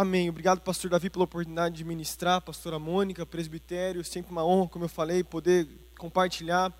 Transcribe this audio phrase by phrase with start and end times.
[0.00, 0.28] Amém.
[0.28, 4.88] Obrigado, pastor Davi, pela oportunidade de ministrar, pastora Mônica, presbitério, sempre uma honra, como eu
[4.88, 5.66] falei, poder
[5.98, 6.72] compartilhar.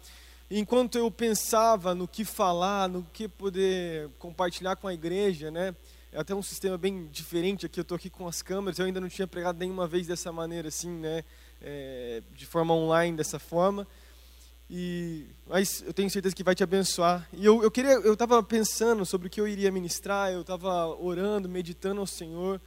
[0.48, 5.74] Enquanto eu pensava no que falar, no que poder compartilhar com a igreja, né?
[6.12, 9.00] É até um sistema bem diferente aqui, eu estou aqui com as câmeras, eu ainda
[9.00, 11.24] não tinha pregado nenhuma vez dessa maneira assim, né?
[11.60, 13.84] É, de forma online, dessa forma.
[14.70, 17.28] E, mas eu tenho certeza que vai te abençoar.
[17.32, 20.86] E eu, eu queria, eu estava pensando sobre o que eu iria ministrar, eu estava
[20.86, 22.60] orando, meditando ao Senhor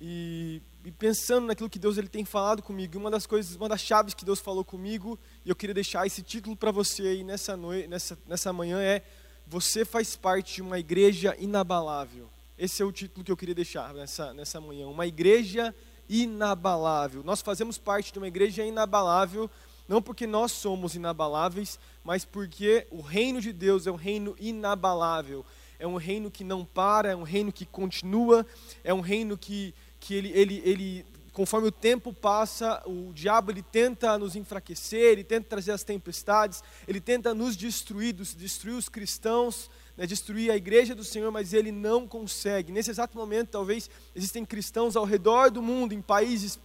[0.00, 2.98] e, e, pensando naquilo que Deus ele tem falado comigo.
[2.98, 6.22] Uma das coisas, uma das chaves que Deus falou comigo, e eu queria deixar esse
[6.22, 9.02] título para você aí nessa noite, nessa nessa manhã é
[9.46, 12.28] você faz parte de uma igreja inabalável.
[12.56, 15.74] Esse é o título que eu queria deixar nessa nessa manhã, uma igreja
[16.08, 17.22] inabalável.
[17.24, 19.50] Nós fazemos parte de uma igreja inabalável
[19.88, 25.44] não porque nós somos inabaláveis, mas porque o reino de Deus é um reino inabalável,
[25.78, 28.46] é um reino que não para, é um reino que continua,
[28.84, 33.62] é um reino que, que ele, ele, ele, conforme o tempo passa, o diabo ele
[33.62, 39.70] tenta nos enfraquecer, ele tenta trazer as tempestades, ele tenta nos destruir, destruir os cristãos,
[39.96, 42.72] né, destruir a igreja do Senhor, mas ele não consegue.
[42.72, 46.58] Nesse exato momento, talvez existem cristãos ao redor do mundo, em países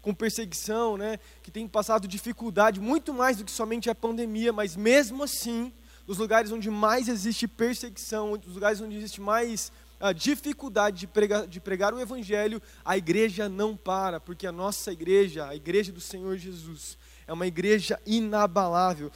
[0.00, 4.74] com perseguição, né, que têm passado dificuldade, muito mais do que somente a pandemia, mas
[4.74, 5.70] mesmo assim,
[6.06, 11.46] nos lugares onde mais existe perseguição, nos lugares onde existe mais a dificuldade de pregar,
[11.46, 16.00] de pregar o Evangelho, a igreja não para, porque a nossa igreja, a igreja do
[16.00, 16.96] Senhor Jesus,
[17.26, 19.10] é uma igreja inabalável.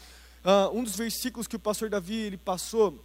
[0.45, 2.99] Uh, um dos versículos que o pastor Davi ele passou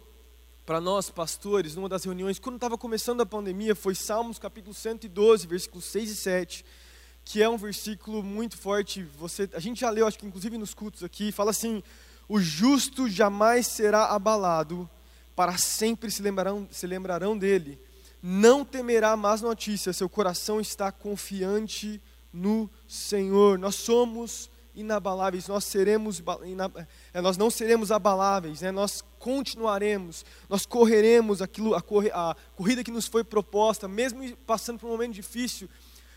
[0.66, 5.46] para nós, pastores, numa das reuniões, quando estava começando a pandemia, foi Salmos capítulo 112,
[5.46, 6.64] versículos 6 e 7,
[7.24, 9.02] que é um versículo muito forte.
[9.18, 11.82] Você, a gente já leu, acho que inclusive nos cultos aqui, fala assim:
[12.28, 14.90] O justo jamais será abalado,
[15.38, 17.80] para sempre se lembrarão, se lembrarão dele.
[18.20, 23.56] Não temerá más notícias, seu coração está confiante no Senhor.
[23.56, 26.20] Nós somos inabaláveis, nós seremos,
[27.14, 28.72] é, nós não seremos abaláveis, né?
[28.72, 34.88] nós continuaremos, nós correremos aquilo, a, a corrida que nos foi proposta, mesmo passando por
[34.88, 35.68] um momento difícil.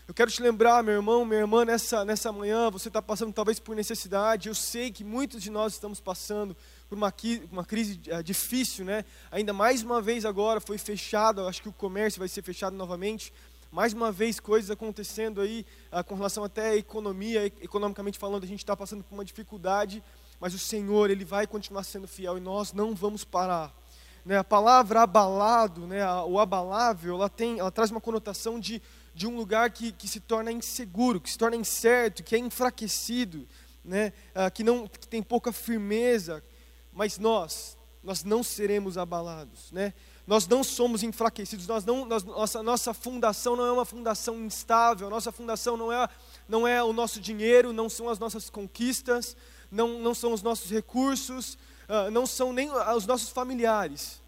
[0.08, 3.60] Eu quero te lembrar, meu irmão, minha irmã, nessa, nessa manhã, você está passando talvez
[3.60, 6.56] por necessidade, eu sei que muitos de nós estamos passando
[6.92, 7.14] por uma,
[7.50, 9.02] uma crise uh, difícil, né?
[9.30, 13.32] Ainda mais uma vez agora foi fechado, acho que o comércio vai ser fechado novamente,
[13.70, 18.46] mais uma vez coisas acontecendo aí ah, com relação até à economia, economicamente falando, a
[18.46, 20.04] gente está passando por uma dificuldade,
[20.38, 23.74] mas o Senhor, Ele vai continuar sendo fiel e nós não vamos parar.
[24.22, 28.82] Né, a palavra abalado, né, o abalável, ela, tem, ela traz uma conotação de,
[29.14, 33.48] de um lugar que, que se torna inseguro, que se torna incerto, que é enfraquecido,
[33.82, 36.44] né, ah, que, não, que tem pouca firmeza,
[36.92, 39.70] mas nós, nós não seremos abalados.
[39.72, 39.94] Né?
[40.26, 45.10] Nós não somos enfraquecidos, nós não, nós, nossa, nossa fundação não é uma fundação instável,
[45.10, 46.08] nossa fundação não é,
[46.48, 49.36] não é o nosso dinheiro, não são as nossas conquistas,
[49.70, 51.54] não, não são os nossos recursos,
[51.88, 54.22] uh, não são nem os nossos familiares.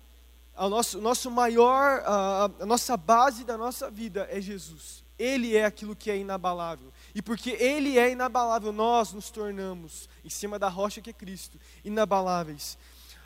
[0.56, 5.04] O nosso, nosso maior, uh, a nossa base da nossa vida é Jesus.
[5.18, 6.92] Ele é aquilo que é inabalável.
[7.14, 11.60] E porque Ele é inabalável, nós nos tornamos, em cima da rocha que é Cristo,
[11.84, 12.76] inabaláveis.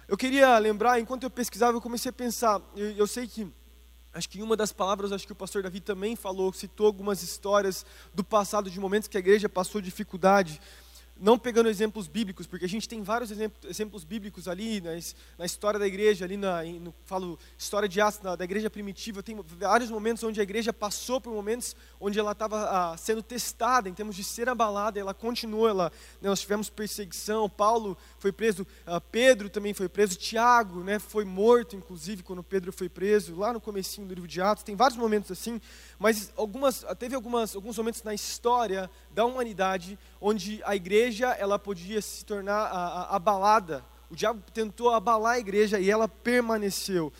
[0.06, 3.50] Eu queria lembrar, enquanto eu pesquisava, eu comecei a pensar, eu, eu sei que
[4.12, 7.22] acho que em uma das palavras, acho que o pastor Davi também falou, citou algumas
[7.22, 10.60] histórias do passado, de momentos que a igreja passou dificuldade
[11.20, 14.90] não pegando exemplos bíblicos, porque a gente tem vários exemplos, bíblicos ali na,
[15.38, 19.36] na, história da igreja, ali na, no, falo história de Atos, da igreja primitiva, tem
[19.58, 23.94] vários momentos onde a igreja passou por momentos onde ela estava ah, sendo testada em
[23.94, 29.00] termos de ser abalada, ela continuou, ela, né, nós tivemos perseguição, Paulo foi preso, ah,
[29.00, 33.60] Pedro também foi preso, Tiago né, foi morto, inclusive, quando Pedro foi preso, lá no
[33.60, 35.60] comecinho do livro de Atos, tem vários momentos assim,
[35.98, 41.07] mas algumas, teve algumas, alguns momentos na história da humanidade onde a igreja
[41.38, 42.66] ela podia se tornar
[43.10, 43.84] abalada.
[44.10, 47.12] O diabo tentou abalar a igreja e ela permaneceu.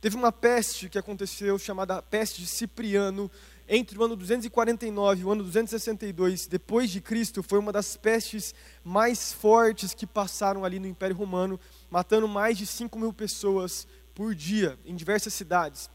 [0.00, 3.30] Teve uma peste que aconteceu chamada peste de Cipriano
[3.68, 7.42] entre o ano 249 e o ano 262 depois de Cristo.
[7.42, 8.54] Foi uma das pestes
[8.84, 11.58] mais fortes que passaram ali no Império Romano,
[11.90, 15.90] matando mais de 5 mil pessoas por dia em diversas cidades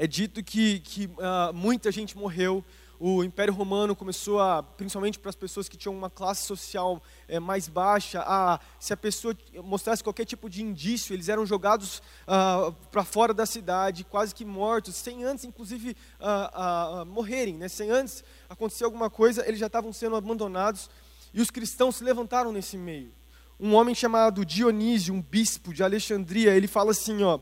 [0.00, 2.64] é dito que, que uh, muita gente morreu.
[3.02, 7.40] O Império Romano começou a, principalmente para as pessoas que tinham uma classe social é,
[7.40, 12.70] mais baixa, a, se a pessoa mostrasse qualquer tipo de indício, eles eram jogados ah,
[12.90, 17.56] para fora da cidade, quase que mortos, sem antes, inclusive, uh, morrerem.
[17.56, 17.68] Né?
[17.68, 20.90] Sem antes acontecer alguma coisa, eles já estavam sendo abandonados.
[21.32, 23.14] E os cristãos se levantaram nesse meio.
[23.58, 27.38] Um homem chamado Dionísio, um bispo de Alexandria, ele fala assim, ó,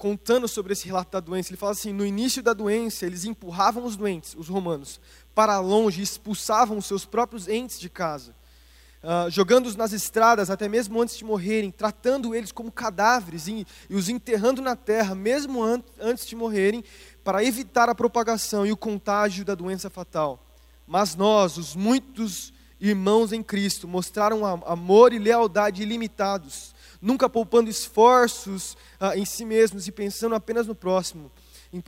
[0.00, 3.84] contando sobre esse relato da doença, ele fala assim: no início da doença, eles empurravam
[3.84, 4.98] os doentes, os romanos,
[5.34, 8.34] para longe, expulsavam os seus próprios entes de casa,
[9.04, 13.94] uh, jogando-os nas estradas, até mesmo antes de morrerem, tratando eles como cadáveres e, e
[13.94, 16.82] os enterrando na terra, mesmo an antes de morrerem,
[17.22, 20.42] para evitar a propagação e o contágio da doença fatal.
[20.86, 28.76] Mas nós, os muitos irmãos em Cristo, mostraram amor e lealdade ilimitados nunca poupando esforços
[28.98, 31.30] ah, em si mesmos e pensando apenas no próximo,
[31.72, 31.82] em,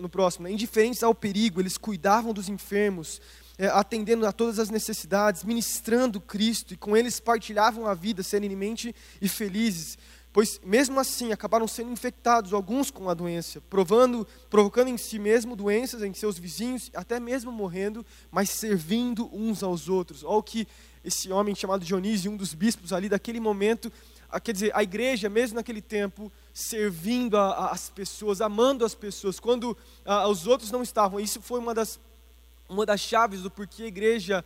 [0.00, 0.44] no, próximo.
[0.44, 0.52] Né?
[0.52, 3.20] Indiferentes ao perigo, eles cuidavam dos enfermos,
[3.56, 8.94] é, atendendo a todas as necessidades, ministrando Cristo, e com eles partilhavam a vida serenamente
[9.20, 9.96] e felizes.
[10.38, 15.56] Pois mesmo assim acabaram sendo infectados alguns com a doença, provando, provocando em si mesmo
[15.56, 20.22] doenças em seus vizinhos, até mesmo morrendo, mas servindo uns aos outros.
[20.22, 20.68] Olha o que
[21.04, 23.92] esse homem chamado Dionísio, um dos bispos ali daquele momento,
[24.44, 29.40] quer dizer, a igreja, mesmo naquele tempo, servindo a, a, as pessoas, amando as pessoas,
[29.40, 31.18] quando a, os outros não estavam.
[31.18, 31.98] Isso foi uma das,
[32.68, 34.44] uma das chaves do porquê a igreja,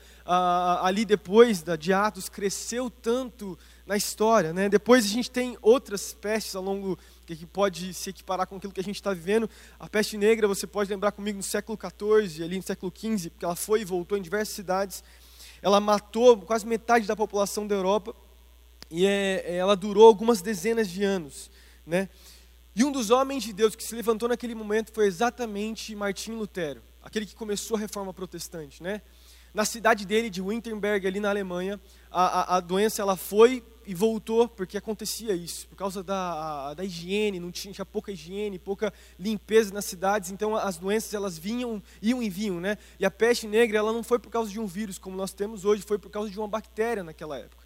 [0.80, 3.58] ali depois da, de Atos, cresceu tanto
[3.92, 4.54] na história.
[4.54, 4.70] Né?
[4.70, 8.80] Depois a gente tem outras pestes ao longo que, pode se equiparar com aquilo que
[8.80, 9.48] a gente está vivendo.
[9.78, 13.44] A peste negra, você pode lembrar comigo no século XIV, ali no século XV, porque
[13.44, 15.04] ela foi e voltou em diversas cidades.
[15.60, 18.14] Ela matou quase metade da população da Europa
[18.90, 21.50] e é, é, ela durou algumas dezenas de anos,
[21.86, 22.08] né?
[22.74, 26.82] E um dos homens de Deus que se levantou naquele momento foi exatamente Martim Lutero,
[27.02, 29.02] aquele que começou a reforma protestante, né?
[29.52, 31.78] Na cidade dele, de Wittenberg, ali na Alemanha,
[32.10, 36.84] a, a, a doença ela foi e voltou porque acontecia isso, por causa da, da
[36.84, 41.82] higiene, não tinha, tinha, pouca higiene, pouca limpeza nas cidades, então as doenças elas vinham,
[42.00, 42.78] iam e vinham, né?
[42.98, 45.64] E a peste negra ela não foi por causa de um vírus como nós temos
[45.64, 47.62] hoje, foi por causa de uma bactéria naquela época.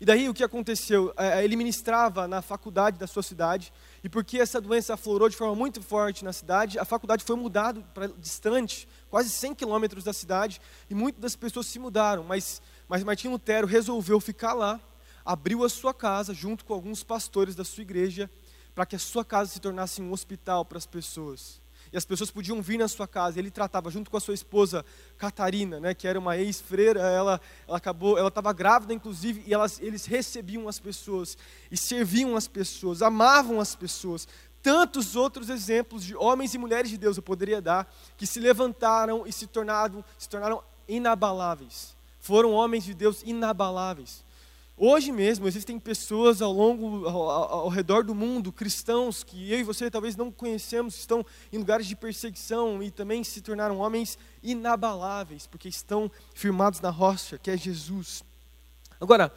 [0.00, 1.12] E daí o que aconteceu?
[1.16, 3.72] É, é, ele ministrava na faculdade da sua cidade,
[4.02, 7.80] e porque essa doença aflorou de forma muito forte na cidade, a faculdade foi mudada
[7.92, 13.02] para distante, quase 100 quilômetros da cidade, e muitas das pessoas se mudaram, mas, mas
[13.02, 14.80] Martim Lutero resolveu ficar lá,
[15.28, 18.30] abriu a sua casa junto com alguns pastores da sua igreja,
[18.74, 21.60] para que a sua casa se tornasse um hospital para as pessoas
[21.92, 23.38] e as pessoas podiam vir na sua casa.
[23.38, 24.84] Ele tratava junto com a sua esposa
[25.16, 27.00] Catarina, né, que era uma ex-freira.
[27.00, 31.36] Ela, ela acabou, ela estava grávida inclusive, e elas, eles recebiam as pessoas
[31.70, 34.28] e serviam as pessoas, amavam as pessoas.
[34.62, 39.26] Tantos outros exemplos de homens e mulheres de Deus eu poderia dar que se levantaram
[39.26, 41.96] e se tornaram, se tornaram inabaláveis.
[42.18, 44.27] Foram homens de Deus inabaláveis.
[44.80, 49.64] Hoje mesmo existem pessoas ao longo, ao, ao, redor do mundo, cristãos que eu e
[49.64, 55.48] você talvez não conhecemos, estão em lugares de perseguição e também se tornaram homens inabaláveis,
[55.48, 58.22] porque estão firmados na rocha, que é Jesus.
[59.00, 59.32] Agora,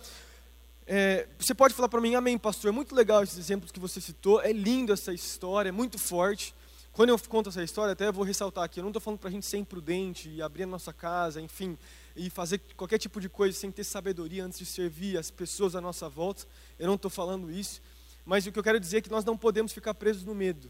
[0.86, 4.00] é, você pode falar para mim, amém, pastor, é muito legal esses exemplos que você
[4.00, 6.54] citou, é lindo essa história, é muito forte.
[6.92, 9.32] Quando eu conto essa história, até vou ressaltar aqui, eu não estou falando para a
[9.32, 11.78] gente ser imprudente e abrir a nossa casa, enfim,
[12.16, 15.81] e fazer qualquer tipo de coisa sem ter sabedoria antes de servir as pessoas à
[15.81, 16.46] nossa volta.
[16.78, 17.81] Eu não estou falando isso.
[18.25, 20.69] Mas o que eu quero dizer é que nós não podemos ficar presos no medo.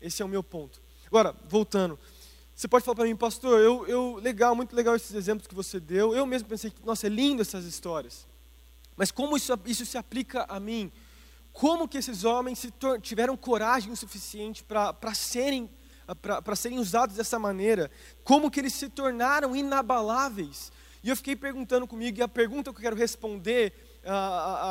[0.00, 0.80] Esse é o meu ponto.
[1.06, 1.98] Agora, voltando.
[2.54, 5.78] Você pode falar para mim, pastor, eu, eu, legal, muito legal esses exemplos que você
[5.78, 6.14] deu.
[6.14, 8.26] Eu mesmo pensei que, nossa, é lindo essas histórias.
[8.96, 10.90] Mas como isso, isso se aplica a mim?
[11.52, 12.66] Como que esses homens
[13.02, 15.68] tiveram coragem o suficiente para serem
[16.14, 17.90] para serem usados dessa maneira,
[18.22, 20.70] como que eles se tornaram inabaláveis.
[21.02, 23.72] E eu fiquei perguntando comigo, e a pergunta que eu quero responder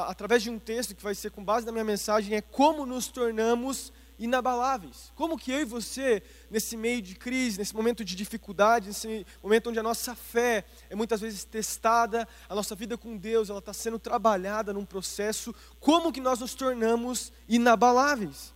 [0.08, 3.08] através de um texto que vai ser com base na minha mensagem é como nos
[3.08, 5.12] tornamos inabaláveis.
[5.14, 9.70] Como que eu e você, nesse meio de crise, nesse momento de dificuldade, nesse momento
[9.70, 13.74] onde a nossa fé é muitas vezes testada, a nossa vida com Deus ela está
[13.74, 18.55] sendo trabalhada num processo, como que nós nos tornamos inabaláveis?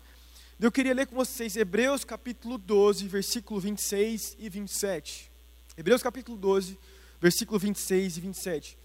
[0.61, 5.31] Eu queria ler com vocês Hebreus capítulo 12, versículo 26 e 27.
[5.77, 6.77] Hebreus capítulo 12,
[7.21, 8.77] versículo 26 e 27.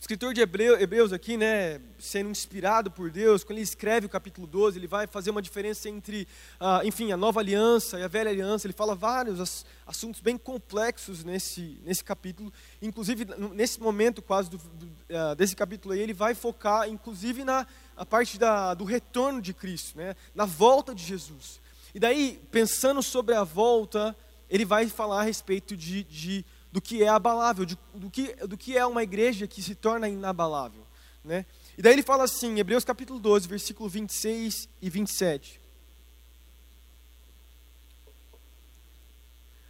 [0.00, 4.78] Escritor de Hebreus aqui, né, sendo inspirado por Deus, quando ele escreve o capítulo 12,
[4.78, 6.26] ele vai fazer uma diferença entre,
[6.58, 8.66] ah, enfim, a nova aliança e a velha aliança.
[8.66, 12.50] Ele fala vários assuntos bem complexos nesse, nesse capítulo.
[12.80, 17.66] Inclusive, nesse momento quase do, do, uh, desse capítulo aí, ele vai focar, inclusive, na
[18.08, 20.16] parte da, do retorno de Cristo, né?
[20.34, 21.60] na volta de Jesus.
[21.94, 24.16] E daí, pensando sobre a volta,
[24.48, 28.56] ele vai falar a respeito de, de do que é abalável, de, do, que, do
[28.56, 30.86] que é uma igreja que se torna inabalável.
[31.24, 31.44] Né?
[31.76, 35.60] E daí ele fala assim, Hebreus capítulo 12, versículo 26 e 27.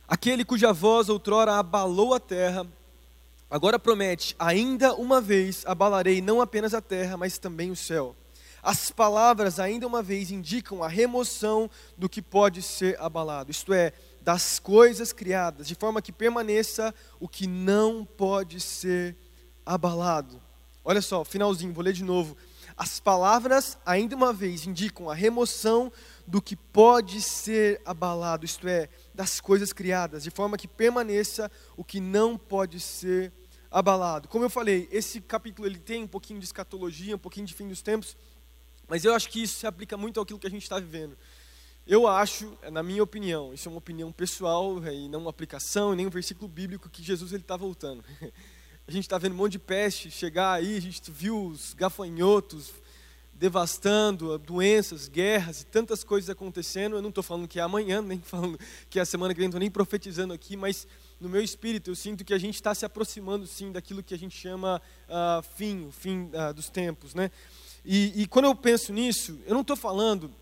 [0.06, 2.66] Aquele cuja voz outrora abalou a terra,
[3.50, 8.14] Agora promete: ainda uma vez abalarei não apenas a terra, mas também o céu.
[8.62, 13.92] as palavras, ainda uma vez, indicam a remoção do que pode ser abalado, isto é,
[14.30, 19.16] das coisas criadas, de forma que permaneça o que não pode ser
[19.66, 20.40] abalado.
[20.84, 22.36] Olha só, finalzinho, vou ler de novo.
[22.76, 25.92] As palavras, ainda uma vez, indicam a remoção
[26.28, 31.82] do que pode ser abalado, isto é, das coisas criadas, de forma que permaneça o
[31.82, 33.32] que não pode ser
[33.68, 34.28] abalado.
[34.28, 37.66] Como eu falei, esse capítulo ele tem um pouquinho de escatologia, um pouquinho de fim
[37.66, 38.16] dos tempos,
[38.86, 41.18] mas eu acho que isso se aplica muito àquilo que a gente está vivendo.
[41.86, 45.94] Eu acho, na minha opinião, isso é uma opinião pessoal é, e não uma aplicação,
[45.94, 48.04] nem um versículo bíblico, que Jesus está voltando.
[48.86, 52.72] A gente está vendo um monte de peste chegar aí, a gente viu os gafanhotos
[53.32, 56.96] devastando, doenças, guerras e tantas coisas acontecendo.
[56.96, 58.58] Eu não estou falando que é amanhã, nem falando
[58.88, 60.88] que é a semana que vem, estou nem profetizando aqui, mas
[61.20, 64.18] no meu espírito eu sinto que a gente está se aproximando sim daquilo que a
[64.18, 67.30] gente chama uh, fim, o fim uh, dos tempos, né?
[67.84, 70.34] E, e quando eu penso nisso, eu não estou falando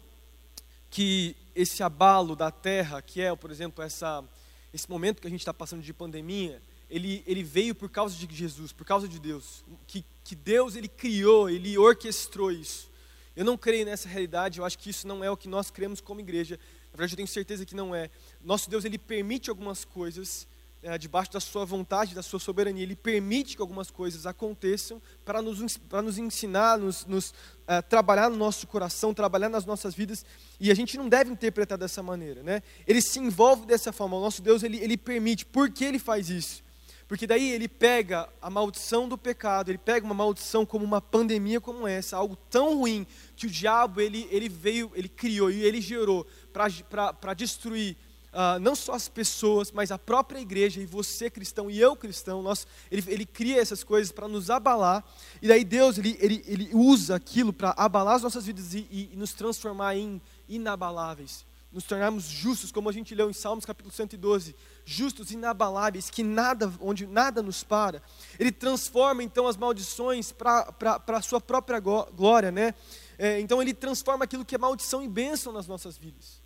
[0.90, 4.25] que esse abalo da terra, que é, por exemplo, essa,
[4.73, 8.35] esse momento que a gente está passando de pandemia, ele, ele veio por causa de
[8.35, 9.64] Jesus, por causa de Deus.
[9.87, 12.88] Que, que Deus ele criou, ele orquestrou isso.
[13.37, 16.00] Eu não creio nessa realidade, eu acho que isso não é o que nós cremos
[16.00, 16.59] como igreja.
[16.90, 18.11] Na verdade, eu tenho certeza que não é.
[18.42, 20.47] Nosso Deus ele permite algumas coisas
[20.83, 22.83] é, debaixo da sua vontade, da sua soberania.
[22.83, 28.31] Ele permite que algumas coisas aconteçam para nos, para nos ensinar, nos, nos uh, trabalhar
[28.31, 30.25] no nosso coração, trabalhar nas nossas vidas.
[30.61, 32.43] E a gente não deve interpretar dessa maneira.
[32.43, 32.63] Né?
[32.87, 34.17] Ele se envolve dessa forma.
[34.17, 35.45] O nosso Deus ele, ele permite.
[35.45, 36.63] Por que ele faz isso?
[37.09, 41.59] Porque daí ele pega a maldição do pecado, ele pega uma maldição como uma pandemia
[41.59, 45.81] como essa, algo tão ruim que o diabo ele, ele veio, ele criou e ele
[45.81, 47.97] gerou para destruir
[48.33, 52.43] uh, não só as pessoas, mas a própria igreja, e você cristão e eu cristão,
[52.43, 55.05] nós, ele, ele cria essas coisas para nos abalar,
[55.41, 59.11] e daí Deus ele, ele, ele usa aquilo para abalar as nossas vidas e, e,
[59.13, 63.95] e nos transformar em inabaláveis, nos tornarmos justos, como a gente leu em Salmos capítulo
[63.95, 68.03] 112, justos, inabaláveis, que nada, onde nada nos para.
[68.39, 70.73] Ele transforma então as maldições para
[71.07, 72.75] a sua própria glória, né?
[73.19, 76.41] É, então ele transforma aquilo que é maldição em bênção nas nossas vidas.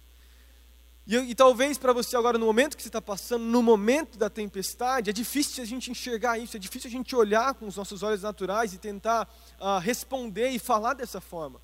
[1.07, 4.31] E, e talvez para você agora, no momento que você está passando, no momento da
[4.31, 8.03] tempestade, é difícil a gente enxergar isso, é difícil a gente olhar com os nossos
[8.03, 9.29] olhos naturais e tentar
[9.61, 11.61] uh, responder e falar dessa forma.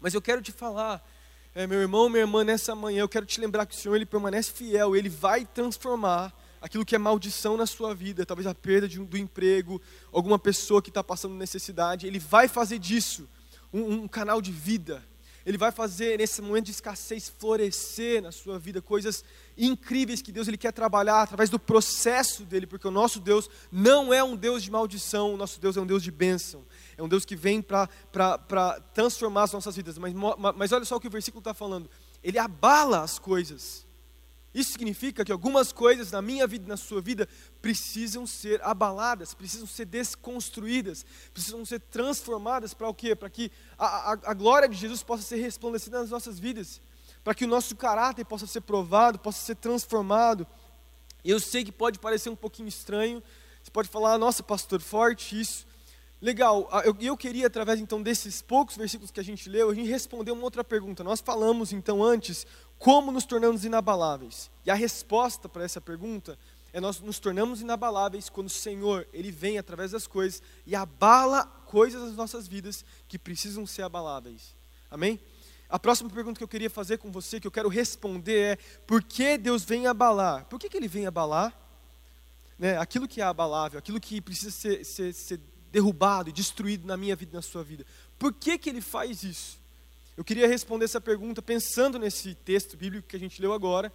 [0.00, 1.06] Mas eu quero te falar,
[1.54, 4.06] é, meu irmão, minha irmã, nessa manhã, eu quero te lembrar que o Senhor ele
[4.06, 8.88] permanece fiel, Ele vai transformar aquilo que é maldição na sua vida, talvez a perda
[8.88, 9.80] de, do emprego,
[10.12, 13.28] alguma pessoa que está passando necessidade, Ele vai fazer disso
[13.72, 15.02] um, um canal de vida,
[15.44, 19.24] ele vai fazer nesse momento de escassez florescer na sua vida coisas
[19.56, 24.12] incríveis que Deus ele quer trabalhar através do processo dele, porque o nosso Deus não
[24.12, 26.64] é um Deus de maldição, o nosso Deus é um Deus de bênção.
[26.96, 27.88] É um Deus que vem para
[28.94, 29.96] transformar as nossas vidas.
[29.98, 30.14] Mas,
[30.54, 31.88] mas olha só o que o versículo está falando.
[32.22, 33.86] Ele abala as coisas.
[34.52, 37.28] Isso significa que algumas coisas na minha vida e na sua vida
[37.62, 43.14] precisam ser abaladas, precisam ser desconstruídas, precisam ser transformadas para o quê?
[43.14, 46.80] Para que a, a, a, glória de Jesus possa ser resplandecida nas nossas vidas,
[47.22, 50.44] para que o nosso caráter possa ser provado, possa ser transformado.
[51.24, 53.22] Eu sei que pode parecer um pouquinho estranho,
[53.62, 55.64] você pode falar, nossa, pastor, forte isso.
[56.20, 59.88] Legal, eu, eu queria, através então desses poucos versículos que a gente leu, a gente
[59.88, 61.02] responder uma outra pergunta.
[61.02, 62.46] Nós falamos então antes
[62.80, 64.50] como nos tornamos inabaláveis?
[64.64, 66.38] E a resposta para essa pergunta
[66.72, 71.44] é nós nos tornamos inabaláveis quando o Senhor, ele vem através das coisas e abala
[71.66, 74.56] coisas das nossas vidas que precisam ser abaláveis.
[74.90, 75.20] Amém?
[75.68, 78.56] A próxima pergunta que eu queria fazer com você, que eu quero responder é:
[78.86, 80.46] por que Deus vem abalar?
[80.46, 81.54] Por que, que Ele vem abalar?
[82.58, 86.96] Né, aquilo que é abalável, aquilo que precisa ser, ser, ser derrubado e destruído na
[86.96, 87.84] minha vida e na sua vida.
[88.18, 89.59] Por que, que Ele faz isso?
[90.16, 93.92] Eu queria responder essa pergunta pensando nesse texto bíblico que a gente leu agora.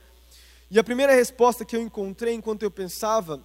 [0.69, 3.43] E a primeira resposta que eu encontrei enquanto eu pensava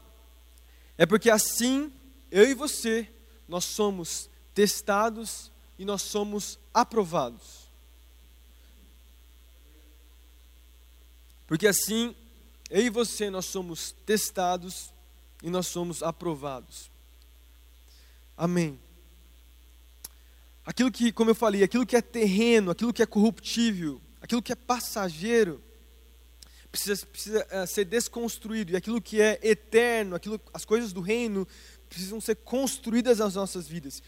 [0.97, 1.93] é porque assim,
[2.31, 3.09] eu e você,
[3.49, 7.71] nós somos testados e nós somos aprovados.
[11.47, 12.15] Porque assim,
[12.71, 14.93] eu e você, nós somos testados
[15.43, 16.91] e nós somos aprovados.
[18.37, 18.79] Amém.
[20.64, 24.52] Aquilo que, como eu falei, aquilo que é terreno, aquilo que é corruptível, aquilo que
[24.52, 25.62] é passageiro,
[26.71, 28.73] precisa, precisa uh, ser desconstruído.
[28.73, 31.47] E aquilo que é eterno, aquilo, as coisas do reino,
[31.88, 34.02] precisam ser construídas nas nossas vidas.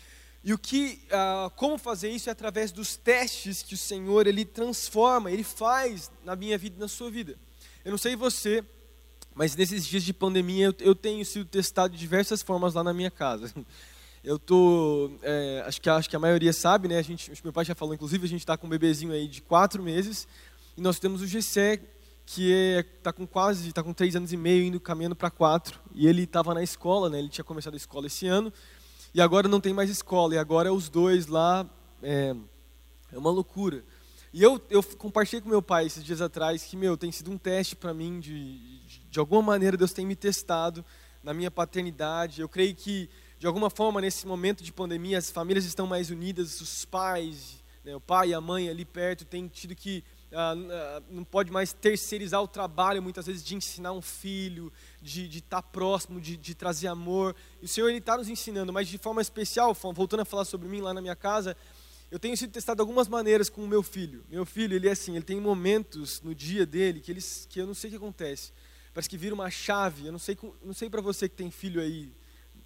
[0.44, 4.44] E o que, uh, como fazer isso é através dos testes que o Senhor ele
[4.44, 7.38] transforma, ele faz na minha vida e na sua vida.
[7.84, 8.64] Eu não sei você,
[9.34, 12.92] mas nesses dias de pandemia eu, eu tenho sido testado de diversas formas lá na
[12.92, 13.52] minha casa.
[14.24, 16.98] Eu tô, é, acho que acho que a maioria sabe, né?
[16.98, 19.42] A gente, meu pai já falou, inclusive a gente está com um bebezinho aí de
[19.42, 20.28] quatro meses
[20.76, 21.80] e nós temos o Gessé
[22.24, 22.52] que
[22.96, 26.06] está é, com quase, está com três anos e meio indo caminhando para quatro e
[26.06, 27.18] ele estava na escola, né?
[27.18, 28.52] Ele tinha começado a escola esse ano
[29.12, 31.68] e agora não tem mais escola e agora é os dois lá
[32.00, 32.34] é,
[33.12, 33.84] é uma loucura.
[34.32, 37.36] E eu, eu compartilhei com meu pai esses dias atrás que, meu, tem sido um
[37.36, 40.82] teste para mim, de, de, de, alguma maneira Deus tem me testado
[41.22, 42.40] na minha paternidade.
[42.40, 43.10] Eu creio que,
[43.42, 47.92] de alguma forma, nesse momento de pandemia, as famílias estão mais unidas, os pais, né,
[47.92, 51.72] o pai e a mãe ali perto têm tido que, ah, ah não pode mais
[51.72, 54.72] terceirizar o trabalho, muitas vezes, de ensinar um filho,
[55.02, 57.34] de estar tá próximo, de, de trazer amor.
[57.60, 60.68] E o Senhor, Ele está nos ensinando, mas de forma especial, voltando a falar sobre
[60.68, 61.56] mim lá na minha casa,
[62.12, 64.24] eu tenho sido testado algumas maneiras com o meu filho.
[64.30, 67.66] Meu filho, ele é assim, ele tem momentos no dia dele que, eles, que eu
[67.66, 68.52] não sei o que acontece.
[68.94, 70.06] Parece que vira uma chave.
[70.06, 72.12] Eu não sei, não sei para você que tem filho aí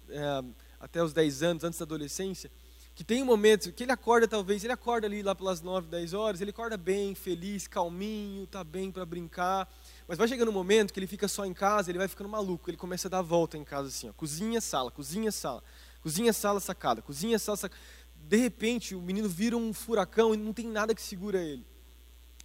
[0.09, 0.43] é,
[0.79, 2.51] até os 10 anos, antes da adolescência,
[2.95, 6.13] que tem um momento que ele acorda talvez, ele acorda ali lá pelas 9, 10
[6.13, 9.71] horas, ele acorda bem, feliz, calminho, tá bem para brincar.
[10.07, 12.69] Mas vai chegando um momento que ele fica só em casa, ele vai ficando maluco,
[12.69, 15.63] ele começa a dar volta em casa assim, ó, cozinha, sala, cozinha, sala,
[16.01, 17.79] cozinha, sala, sacada, cozinha, sala, sacada
[18.27, 21.65] de repente o menino vira um furacão e não tem nada que segura ele.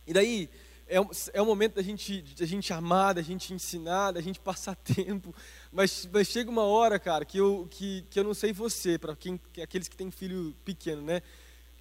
[0.06, 0.48] E daí
[0.92, 1.00] é,
[1.32, 5.34] é o momento da gente, da gente amar, da gente ensinar, da gente passar tempo.
[5.72, 9.12] Mas, mas chega uma hora, cara, que eu, que, que eu não sei você, para
[9.12, 11.22] aqueles que têm filho pequeno, né?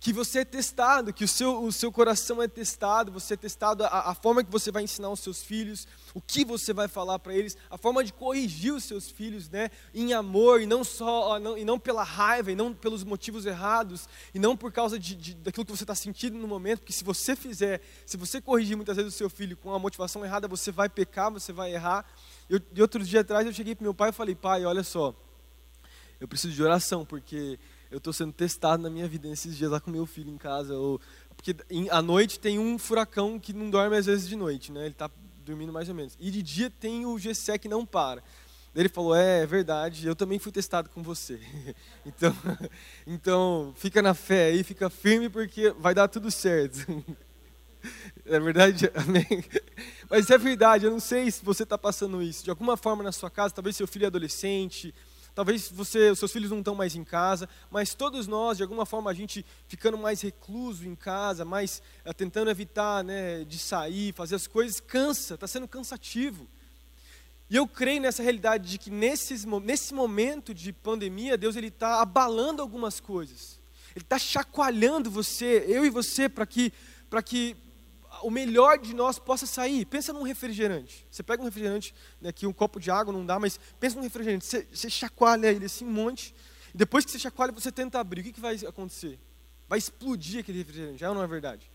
[0.02, 3.84] Que você é testado, que o seu, o seu coração é testado, você é testado,
[3.84, 7.20] a, a forma que você vai ensinar os seus filhos, o que você vai falar
[7.20, 11.40] para eles, a forma de corrigir os seus filhos, né, em amor, e não só,
[11.40, 15.14] não, e não pela raiva, e não pelos motivos errados, e não por causa de,
[15.14, 18.76] de daquilo que você está sentindo no momento, porque se você fizer, se você corrigir
[18.76, 22.08] muitas vezes o seu filho com a motivação errada, você vai pecar, você vai errar.
[22.50, 25.14] Eu, de outro dia atrás eu cheguei para meu pai e falei, pai, olha só,
[26.20, 27.60] eu preciso de oração, porque
[27.92, 30.74] eu estou sendo testado na minha vida nesses dias lá com meu filho em casa.
[30.74, 31.00] Ou,
[31.36, 34.82] porque em, à noite tem um furacão que não dorme às vezes de noite, né?
[34.82, 35.12] Ele está
[35.46, 36.18] dormindo mais ou menos.
[36.20, 38.24] E de dia tem o GSE que não para.
[38.74, 41.40] Ele falou: é, é verdade, eu também fui testado com você.
[42.06, 42.34] então,
[43.06, 47.04] então, fica na fé aí, fica firme porque vai dar tudo certo.
[48.28, 48.92] É verdade?
[48.94, 49.44] Amém?
[50.08, 52.44] Mas é verdade, eu não sei se você está passando isso.
[52.44, 54.94] De alguma forma na sua casa, talvez seu filho é adolescente,
[55.34, 58.86] Talvez você, os seus filhos não estão mais em casa, mas todos nós, de alguma
[58.86, 64.14] forma, a gente ficando mais recluso em casa, mais é, tentando evitar né, de sair,
[64.14, 66.48] fazer as coisas, cansa, está sendo cansativo.
[67.50, 72.02] E eu creio nessa realidade de que nesses, nesse momento de pandemia, Deus ele está
[72.02, 73.60] abalando algumas coisas.
[73.96, 76.72] Ele está chacoalhando você, eu e você, para que,
[77.26, 77.58] que
[78.22, 79.86] o melhor de nós possa sair.
[79.86, 81.08] Pensa num refrigerante.
[81.10, 84.04] Você pega um refrigerante, né, aqui um copo de água não dá, mas pensa num
[84.04, 84.46] refrigerante.
[84.46, 86.36] Você, você chacoalha ele assim um monte,
[86.74, 88.22] e depois que você chacoalha, você tenta abrir.
[88.22, 89.20] O que, que vai acontecer?
[89.68, 91.72] Vai explodir aquele refrigerante, já não é verdade?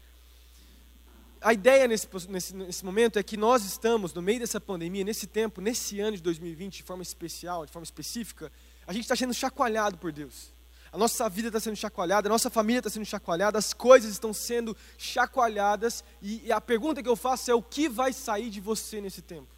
[1.41, 5.27] A ideia nesse, nesse, nesse momento é que nós estamos, no meio dessa pandemia, nesse
[5.27, 8.51] tempo, nesse ano de 2020, de forma especial, de forma específica,
[8.87, 10.56] a gente está sendo chacoalhado por Deus
[10.97, 14.33] a nossa vida está sendo chacoalhada, a nossa família está sendo chacoalhada, as coisas estão
[14.33, 18.63] sendo chacoalhadas, e, e, a pergunta que eu faço é: o que vai sair de
[18.63, 19.49] você nesse tempo?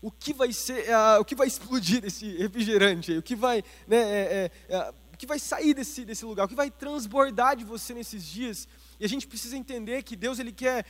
[0.00, 3.18] O que vai ser, uh, o que vai explodir desse refrigerante aí?
[3.18, 6.46] O que vai, né, é, é, é, o que vai sair desse, desse lugar?
[6.46, 8.66] O que vai transbordar de você nesses dias?
[9.02, 10.86] E a gente precisa entender que Deus ele quer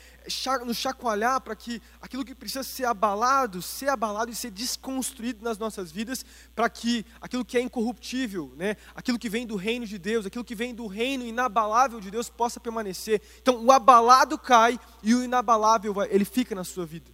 [0.67, 5.57] nos chacoalhar para que aquilo que precisa ser abalado, ser abalado e ser desconstruído nas
[5.57, 6.23] nossas vidas,
[6.55, 10.45] para que aquilo que é incorruptível, né, aquilo que vem do reino de Deus, aquilo
[10.45, 13.23] que vem do reino inabalável de Deus possa permanecer.
[13.41, 17.11] Então, o abalado cai e o inabalável ele fica na sua vida.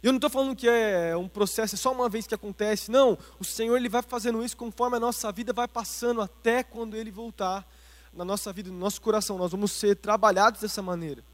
[0.00, 2.88] Eu não estou falando que é um processo, é só uma vez que acontece.
[2.88, 6.96] Não, o Senhor ele vai fazendo isso conforme a nossa vida vai passando até quando
[6.96, 7.66] Ele voltar
[8.16, 11.24] na nossa vida, no nosso coração, nós vamos ser trabalhados dessa maneira.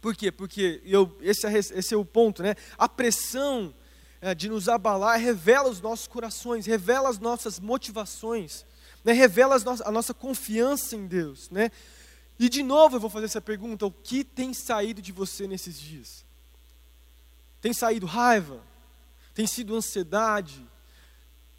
[0.00, 0.32] Por quê?
[0.32, 2.54] Porque eu, esse, é, esse é o ponto, né?
[2.76, 3.72] A pressão
[4.20, 8.64] é, de nos abalar revela os nossos corações, revela as nossas motivações,
[9.04, 9.12] né?
[9.12, 11.70] revela no a nossa confiança em Deus, né?
[12.38, 15.78] E de novo eu vou fazer essa pergunta: o que tem saído de você nesses
[15.80, 16.24] dias?
[17.60, 18.60] Tem saído raiva?
[19.34, 20.66] Tem sido ansiedade?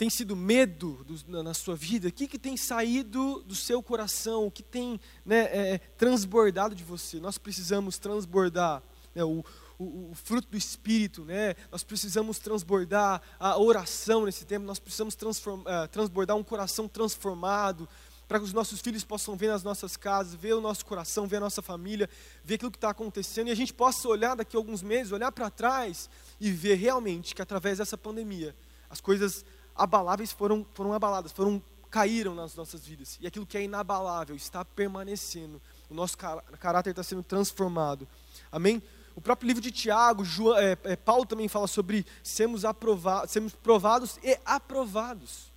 [0.04, 2.10] Tem sido medo do, na sua vida?
[2.10, 4.48] O que, que tem saído do seu coração?
[4.48, 7.22] O que tem né, é, transbordado de você?
[7.22, 8.84] Nós precisamos transbordar
[9.16, 9.46] né, o,
[9.80, 11.56] o, o, fruto do Espírito, né?
[11.72, 17.88] nós precisamos transbordar a oração nesse tempo, nós precisamos uh, transbordar um coração transformado,
[18.28, 21.38] para que os nossos filhos possam ver nas nossas casas, ver o nosso coração, ver
[21.38, 22.10] a nossa família,
[22.44, 25.32] ver aquilo que está acontecendo, e a gente possa olhar daqui a alguns meses, olhar
[25.32, 26.10] para trás
[26.42, 28.54] e ver realmente que através dessa pandemia
[28.90, 29.44] as coisas
[29.76, 31.62] abaláveis foram, foram abaladas, foram
[31.94, 33.20] caíram nas nossas vidas.
[33.22, 35.62] E aquilo que é inabalável está permanecendo.
[35.92, 38.08] O nosso caráter está sendo transformado.
[38.52, 38.82] Amém?
[39.16, 42.64] O próprio livro de Tiago, João, é, é, Paulo também fala sobre sermos,
[43.28, 45.52] sermos provados e aprovados.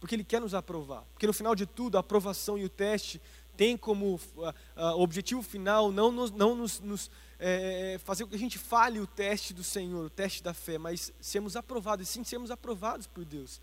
[0.00, 1.04] Porque ele quer nos aprovar.
[1.12, 3.20] Porque no final de tudo, a aprovação e o teste
[3.54, 8.36] tem como uh, uh, objetivo final não nos, não nos, nos é, fazer com que
[8.36, 12.12] a gente fale o teste do Senhor, o teste da fé, mas sermos aprovados, e
[12.12, 13.60] sim sermos aprovados por Deus.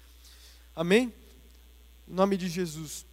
[0.75, 1.13] Amém?
[2.07, 3.05] Em nome de Jesus.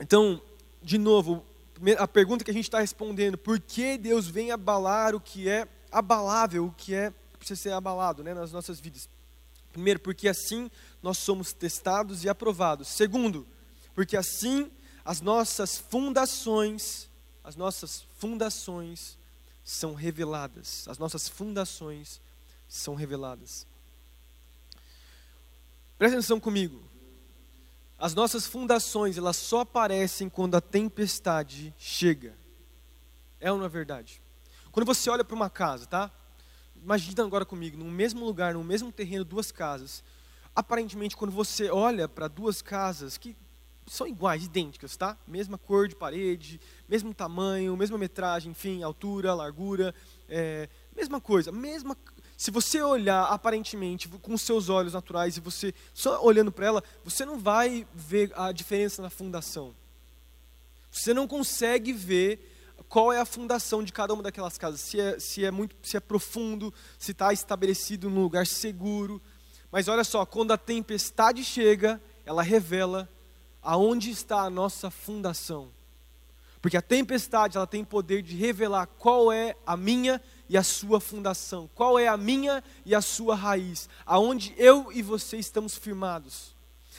[0.00, 0.42] Então,
[0.82, 1.44] de novo,
[1.98, 5.68] a pergunta que a gente está respondendo, por que Deus vem abalar o que é
[5.90, 9.08] abalável, o que é precisa ser abalado né, nas nossas vidas?
[9.72, 10.70] Primeiro, porque assim
[11.02, 12.88] nós somos testados e aprovados.
[12.88, 13.46] Segundo,
[13.94, 14.70] porque assim
[15.04, 17.08] as nossas fundações
[17.44, 19.18] as nossas fundações
[19.62, 20.88] são reveladas.
[20.88, 22.20] As nossas fundações
[22.66, 23.66] são reveladas.
[25.98, 26.82] Presta atenção comigo.
[27.98, 32.34] As nossas fundações, elas só aparecem quando a tempestade chega.
[33.38, 34.22] É ou não é verdade?
[34.72, 36.10] Quando você olha para uma casa, tá?
[36.74, 40.02] Imagina agora comigo, no mesmo lugar, no mesmo terreno, duas casas.
[40.56, 43.36] Aparentemente, quando você olha para duas casas que
[43.86, 45.16] são iguais, idênticas, tá?
[45.26, 49.94] Mesma cor de parede, mesmo tamanho, mesma metragem, enfim, altura, largura,
[50.28, 51.96] é, mesma coisa, mesma.
[52.36, 57.24] Se você olhar aparentemente com seus olhos naturais e você só olhando para ela, você
[57.24, 59.74] não vai ver a diferença na fundação.
[60.90, 62.50] Você não consegue ver
[62.88, 65.96] qual é a fundação de cada uma daquelas casas, se é, se é muito, se
[65.96, 69.20] é profundo, se está estabelecido num lugar seguro.
[69.70, 73.08] Mas olha só, quando a tempestade chega, ela revela
[73.64, 75.70] aonde está a nossa fundação.
[76.60, 81.00] Porque a tempestade, ela tem poder de revelar qual é a minha e a sua
[81.00, 86.54] fundação, qual é a minha e a sua raiz, aonde eu e você estamos firmados.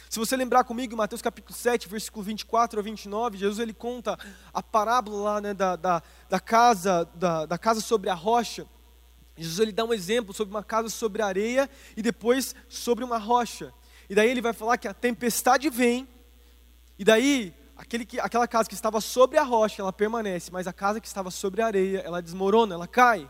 [0.09, 4.17] Se você lembrar comigo, em Mateus capítulo 7, versículo 24 a 29, Jesus ele conta
[4.53, 8.67] a parábola lá né, da, da, da, casa, da, da casa sobre a rocha.
[9.35, 13.73] Jesus ele dá um exemplo sobre uma casa sobre areia e depois sobre uma rocha.
[14.09, 16.07] E daí ele vai falar que a tempestade vem
[16.97, 20.73] e daí, aquele que, aquela casa que estava sobre a rocha, ela permanece, mas a
[20.73, 23.29] casa que estava sobre a areia, ela desmorona, ela cai.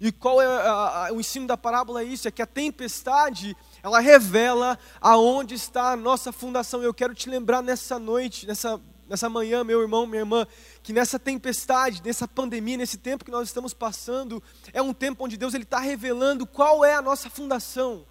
[0.00, 2.02] E qual é a, a, o ensino da parábola?
[2.02, 6.82] É isso, é que a tempestade, ela revela aonde está a nossa fundação.
[6.82, 10.46] Eu quero te lembrar nessa noite, nessa, nessa manhã, meu irmão, minha irmã,
[10.82, 15.36] que nessa tempestade, nessa pandemia, nesse tempo que nós estamos passando, é um tempo onde
[15.36, 18.06] Deus está revelando qual é a nossa fundação,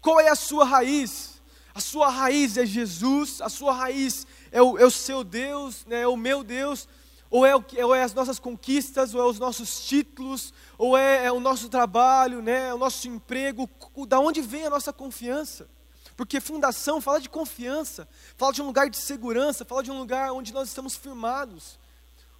[0.00, 1.39] qual é a sua raiz.
[1.74, 6.02] A sua raiz é Jesus, a sua raiz é o, é o seu Deus, né,
[6.02, 6.88] é o meu Deus,
[7.30, 11.26] ou é, o, ou é as nossas conquistas, ou é os nossos títulos, ou é,
[11.26, 13.70] é o nosso trabalho, né, é o nosso emprego,
[14.08, 15.68] da onde vem a nossa confiança?
[16.16, 18.06] Porque fundação fala de confiança,
[18.36, 21.78] fala de um lugar de segurança, fala de um lugar onde nós estamos firmados,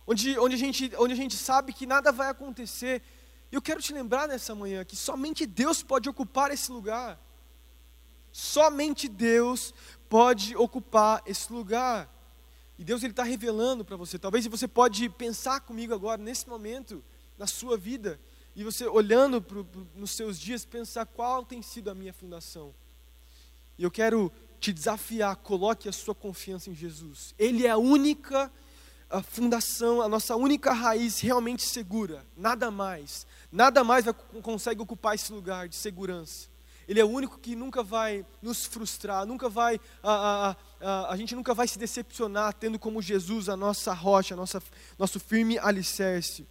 [0.07, 3.01] onde, onde, a, gente, onde a gente sabe que nada vai acontecer.
[3.51, 7.19] Eu quero te lembrar nessa manhã que somente Deus pode ocupar esse lugar.
[8.33, 9.75] Somente Deus
[10.09, 12.09] pode ocupar esse lugar.
[12.79, 14.19] E Deus ele está revelando para você.
[14.19, 17.05] Talvez você pode pensar comigo agora nesse momento
[17.37, 18.21] na sua vida
[18.55, 22.75] e você olhando pro, pro, nos seus dias pensar qual tem sido a minha fundação.
[23.79, 27.35] E eu quero te desafiar, coloque a sua confiança em Jesus.
[27.39, 28.53] Ele é a única
[29.09, 32.25] a fundação, a nossa única raiz realmente segura.
[32.37, 36.50] Nada mais, nada mais vai, consegue ocupar esse lugar de segurança.
[36.91, 41.17] Ele é o único que nunca vai nos frustrar, nunca vai, a, a, a, a
[41.17, 44.61] gente nunca vai se decepcionar tendo como Jesus a nossa rocha, a nossa,
[44.99, 46.45] nosso firme alicerce.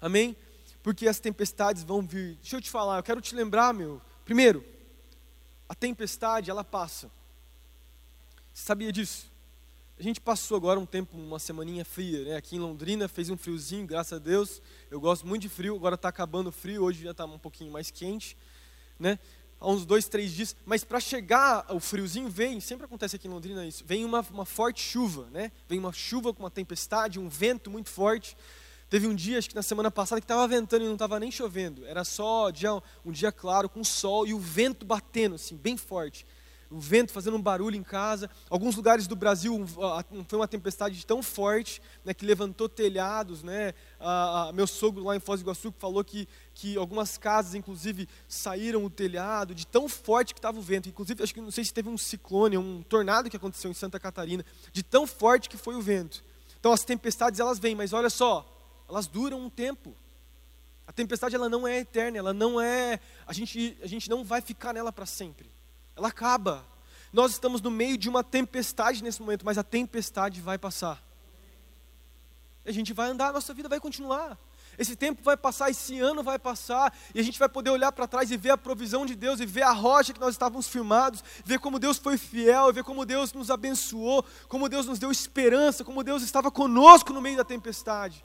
[0.00, 0.34] Amém?
[0.82, 2.34] Porque as tempestades vão vir.
[2.40, 4.02] Deixa eu te falar, eu quero te lembrar, meu.
[4.24, 4.64] Primeiro,
[5.68, 7.08] a tempestade, ela passa.
[8.52, 9.30] Você sabia disso?
[10.00, 12.34] A gente passou agora um tempo, uma semaninha fria, né?
[12.34, 14.60] Aqui em Londrina fez um friozinho, graças a Deus.
[14.90, 17.70] Eu gosto muito de frio, agora está acabando o frio, hoje já está um pouquinho
[17.70, 18.36] mais quente
[19.02, 19.18] né?
[19.60, 23.30] Há uns dois, três dias, mas para chegar o friozinho vem, sempre acontece aqui em
[23.30, 25.52] Londrina isso, vem uma, uma forte chuva, né?
[25.68, 28.36] Vem uma chuva com uma tempestade, um vento muito forte.
[28.88, 31.30] Teve um dia, acho que na semana passada, que estava ventando e não estava nem
[31.30, 31.86] chovendo.
[31.86, 32.70] Era só dia,
[33.04, 36.26] um dia claro, com sol e o vento batendo, assim, bem forte
[36.72, 38.30] o vento fazendo um barulho em casa.
[38.48, 39.64] Alguns lugares do Brasil
[40.26, 43.42] foi uma tempestade tão forte né, que levantou telhados.
[43.42, 43.74] Né?
[44.00, 48.08] A, a, meu sogro lá em Foz do Iguaçu falou que, que algumas casas, inclusive,
[48.26, 50.88] saíram o telhado de tão forte que estava o vento.
[50.88, 54.00] Inclusive, acho que não sei se teve um ciclone, um tornado que aconteceu em Santa
[54.00, 56.24] Catarina, de tão forte que foi o vento.
[56.58, 58.48] Então as tempestades elas vêm, mas olha só,
[58.88, 59.94] elas duram um tempo.
[60.86, 64.40] A tempestade ela não é eterna, ela não é, a gente, a gente não vai
[64.40, 65.50] ficar nela para sempre.
[65.96, 66.64] Ela acaba.
[67.12, 71.02] Nós estamos no meio de uma tempestade nesse momento, mas a tempestade vai passar.
[72.64, 74.38] A gente vai andar, a nossa vida vai continuar.
[74.78, 78.06] Esse tempo vai passar, esse ano vai passar, e a gente vai poder olhar para
[78.06, 81.22] trás e ver a provisão de Deus, e ver a rocha que nós estávamos firmados,
[81.44, 85.84] ver como Deus foi fiel, ver como Deus nos abençoou, como Deus nos deu esperança,
[85.84, 88.24] como Deus estava conosco no meio da tempestade.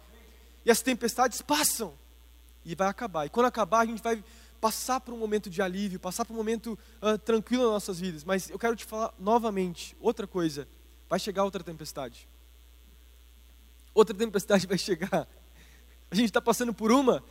[0.64, 1.94] E as tempestades passam,
[2.64, 3.26] e vai acabar.
[3.26, 4.24] E quando acabar, a gente vai
[4.60, 8.24] passar por um momento de alívio, passar por um momento uh, tranquilo nas nossas vidas.
[8.24, 10.68] Mas eu quero te falar novamente, outra coisa,
[11.10, 12.28] vai chegar outra tempestade.
[13.94, 15.28] Outra tempestade vai chegar.
[16.10, 17.24] A gente está passando por uma,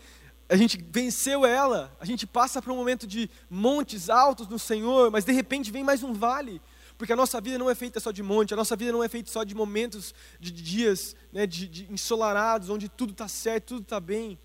[0.49, 5.11] a gente venceu ela, a gente passa por um momento de montes altos no Senhor,
[5.11, 6.61] mas de repente vem mais um vale.
[6.97, 9.09] Porque a nossa vida não é feita só de monte, a nossa vida não é
[9.09, 13.83] feita só de momentos, de dias né, de, de ensolarados, onde tudo está certo, tudo
[13.83, 14.39] está bem.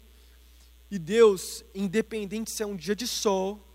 [0.92, 3.66] E Deus, independente se é um dia de sol,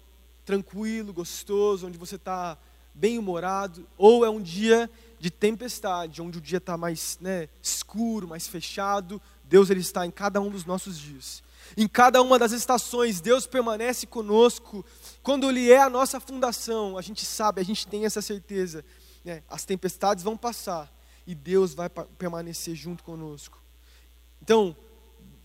[0.45, 2.59] tranquilo, gostoso, onde você está
[2.95, 8.29] bem humorado, ou é um dia de tempestade, onde o dia está mais né, escuro,
[8.29, 11.43] mais fechado, Deus ele está em cada um dos nossos dias.
[11.77, 14.85] Em cada uma das estações, Deus permanece conosco.
[15.23, 18.85] Quando Ele é a nossa fundação, a gente sabe, a gente tem essa certeza.
[19.25, 19.43] Né?
[19.49, 20.93] As tempestades vão passar
[21.27, 23.61] e Deus vai permanecer junto conosco.
[24.41, 24.77] Então,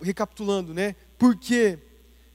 [0.02, 0.96] recapitulando, né?
[1.18, 1.80] Porque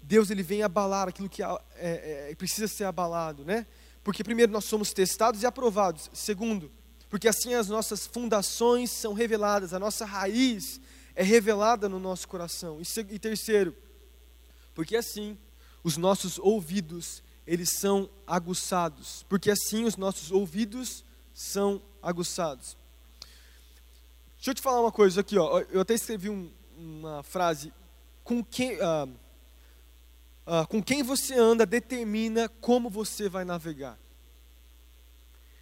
[0.03, 3.67] Deus ele vem abalar aquilo que é, é, precisa ser abalado, né?
[4.05, 6.09] Porque primeiro nós somos testados e aprovados.
[6.13, 6.71] Segundo,
[7.09, 10.81] porque assim as nossas fundações são reveladas, a nossa raiz
[11.15, 12.81] é revelada no nosso coração.
[13.11, 13.75] E terceiro,
[14.75, 15.37] porque assim
[15.83, 22.77] os nossos ouvidos eles são aguçados, porque assim os nossos ouvidos são aguçados.
[24.37, 25.61] Deixa eu te falar uma coisa aqui, ó.
[25.71, 27.73] Eu até escrevi um, uma frase
[28.23, 29.09] com quem, ah,
[30.47, 33.99] ah, com quem você anda determina como você vai navegar.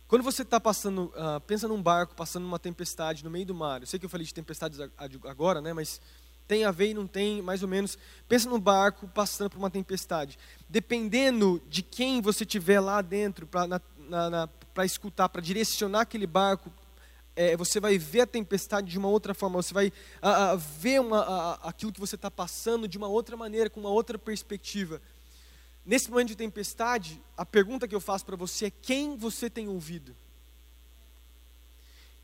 [0.07, 3.81] Quando você está passando, uh, pensa num barco passando numa tempestade no meio do mar.
[3.81, 4.79] Eu sei que eu falei de tempestades
[5.25, 5.73] agora, né?
[5.73, 6.01] Mas
[6.47, 7.99] tem a ver e não tem, mais ou menos.
[8.29, 10.39] Pensa num barco passando por uma tempestade.
[10.69, 16.71] Dependendo de quem você tiver lá dentro para escutar, para direcionar aquele barco
[17.37, 19.93] é, você vai ver a tempestade de uma outra forma, você vai
[20.23, 23.81] a, a, ver uma, a, aquilo que você está passando de uma outra maneira, com
[23.81, 25.01] uma outra perspectiva.
[25.85, 29.69] Nesse momento de tempestade, a pergunta que eu faço para você é: quem você tem
[29.69, 30.17] ouvido?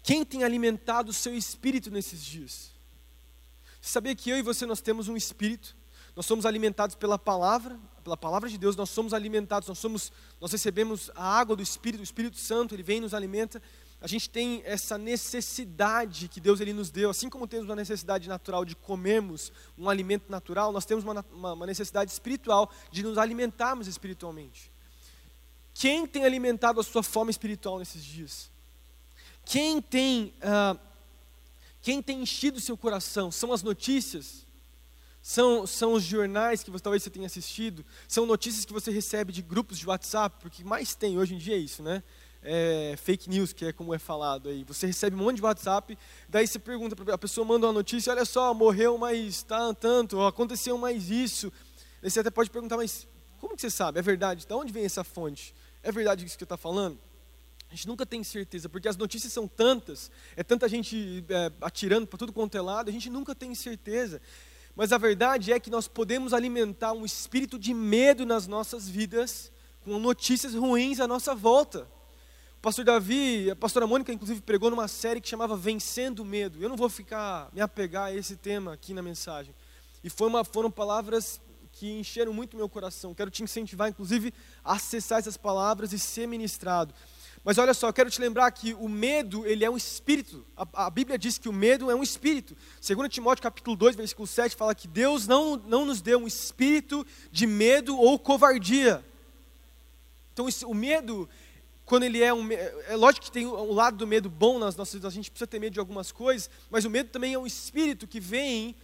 [0.03, 2.71] Quem tem alimentado o seu espírito nesses dias?
[3.81, 5.77] Você sabia que eu e você nós temos um espírito?
[6.17, 10.51] Nós somos alimentados pela palavra, pela palavra de Deus, nós somos alimentados, nós somos, nós
[10.51, 13.63] recebemos a água do Espírito, o Espírito Santo, ele vem e nos alimenta
[14.01, 18.29] a gente tem essa necessidade que Deus ele nos deu, assim como temos uma necessidade
[18.29, 23.19] natural de comermos um alimento natural, nós temos uma, uma, uma necessidade espiritual de nos
[23.19, 24.73] alimentarmos espiritualmente.
[25.75, 28.51] Quem tem alimentado a sua fome espiritual nesses dias?
[29.45, 30.79] Quem tem, uh,
[31.83, 33.31] quem tem enchido seu coração?
[33.31, 34.47] São as notícias?
[35.23, 37.85] São, são os jornais que você, talvez você tenha assistido?
[38.09, 40.37] São notícias que você recebe de grupos de WhatsApp?
[40.41, 42.03] Porque mais tem hoje em dia é isso, né?
[42.43, 44.65] É, fake news, que é como é falado aí.
[44.65, 45.97] Você recebe um monte de WhatsApp,
[46.29, 50.77] daí você pergunta, a pessoa manda uma notícia, olha só, morreu mais tá, tanto, aconteceu
[50.79, 51.53] mais isso.
[52.03, 53.07] Você até pode perguntar, mas
[53.41, 53.99] como que você sabe?
[53.99, 54.47] É verdade?
[54.47, 55.55] De onde vem essa fonte?
[55.83, 56.99] É verdade isso que está falando?
[57.71, 62.07] A gente nunca tem certeza, porque as notícias são tantas, é tanta gente é, atirando
[62.07, 64.21] para tudo quanto é lado, a gente nunca tem certeza.
[64.75, 69.53] Mas a verdade é que nós podemos alimentar um espírito de medo nas nossas vidas
[69.83, 71.89] com notícias ruins à nossa volta.
[72.61, 76.63] O pastor Davi, a pastora Mônica, inclusive, pregou numa série que chamava Vencendo o Medo.
[76.63, 79.55] Eu não vou ficar, me apegar a esse tema aqui na mensagem.
[80.05, 81.41] E uma, foram palavras
[81.73, 83.15] que encheram muito meu coração.
[83.15, 86.93] Quero te incentivar, inclusive, a acessar essas palavras e ser ministrado.
[87.43, 90.45] Mas olha só, quero te lembrar que o medo, ele é um espírito.
[90.55, 92.55] A, a, Bíblia diz que o medo é um espírito.
[92.79, 97.07] Segundo Timóteo capítulo 2, versículo 7, fala que Deus não, não nos deu um espírito
[97.33, 99.03] de medo ou covardia.
[100.33, 101.29] Então o medo,
[101.91, 102.49] quando ele é um.
[102.53, 105.49] É lógico que tem um lado do medo bom nas nossas vidas, a gente precisa
[105.49, 108.77] ter medo de algumas coisas, mas o medo também é um espírito que vem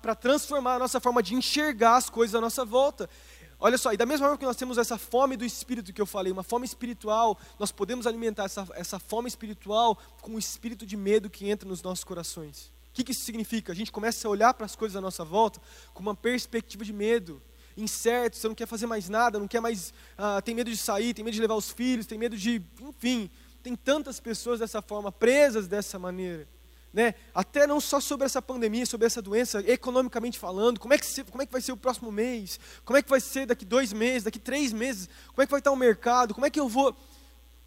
[0.00, 3.10] para transformar a nossa forma de enxergar as coisas à nossa volta.
[3.58, 6.06] Olha só, e da mesma forma que nós temos essa fome do espírito que eu
[6.06, 10.96] falei, uma fome espiritual, nós podemos alimentar essa, essa fome espiritual com o espírito de
[10.96, 12.66] medo que entra nos nossos corações.
[12.90, 13.72] O que, que isso significa?
[13.72, 15.60] A gente começa a olhar para as coisas à nossa volta
[15.92, 17.42] com uma perspectiva de medo
[17.76, 21.14] incerto, você não quer fazer mais nada, não quer mais, ah, tem medo de sair,
[21.14, 23.30] tem medo de levar os filhos, tem medo de, enfim,
[23.62, 26.48] tem tantas pessoas dessa forma, presas dessa maneira.
[26.92, 27.14] né?
[27.34, 31.42] Até não só sobre essa pandemia, sobre essa doença, economicamente falando, como é, que como
[31.42, 32.58] é que vai ser o próximo mês?
[32.84, 35.08] Como é que vai ser daqui dois meses, daqui três meses?
[35.28, 36.34] Como é que vai estar o mercado?
[36.34, 36.96] Como é que eu vou...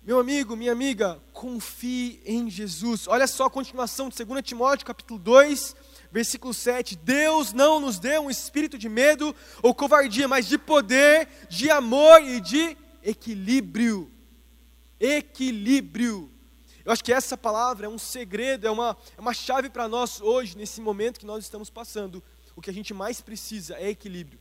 [0.06, 3.08] Meu amigo, minha amiga, confie em Jesus.
[3.08, 5.74] Olha só a continuação de 2 Timóteo, capítulo 2,
[6.14, 6.96] versículo 7.
[6.96, 12.22] Deus não nos deu um espírito de medo ou covardia, mas de poder, de amor
[12.22, 14.12] e de equilíbrio.
[15.00, 16.32] Equilíbrio.
[16.86, 20.22] Eu acho que essa palavra é um segredo, é uma, é uma chave para nós
[20.22, 22.22] hoje, nesse momento que nós estamos passando.
[22.56, 24.40] O que a gente mais precisa é equilíbrio.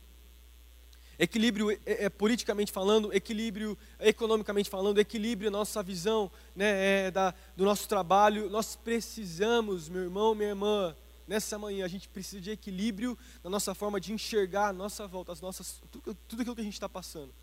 [1.17, 7.63] Equilíbrio é, é, politicamente falando, equilíbrio economicamente falando, equilíbrio nossa visão né, é, da, do
[7.63, 8.49] nosso trabalho.
[8.49, 10.95] Nós precisamos, meu irmão, minha irmã,
[11.27, 15.31] nessa manhã, a gente precisa de equilíbrio na nossa forma de enxergar a nossa volta,
[15.31, 17.33] as nossas, tudo, tudo aquilo que a gente está passando.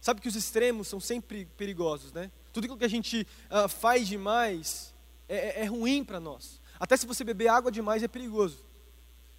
[0.00, 2.30] Sabe que os extremos são sempre perigosos, né?
[2.52, 4.94] Tudo aquilo que a gente uh, faz demais
[5.28, 6.60] é, é, é ruim para nós.
[6.78, 8.64] Até se você beber água demais é perigoso.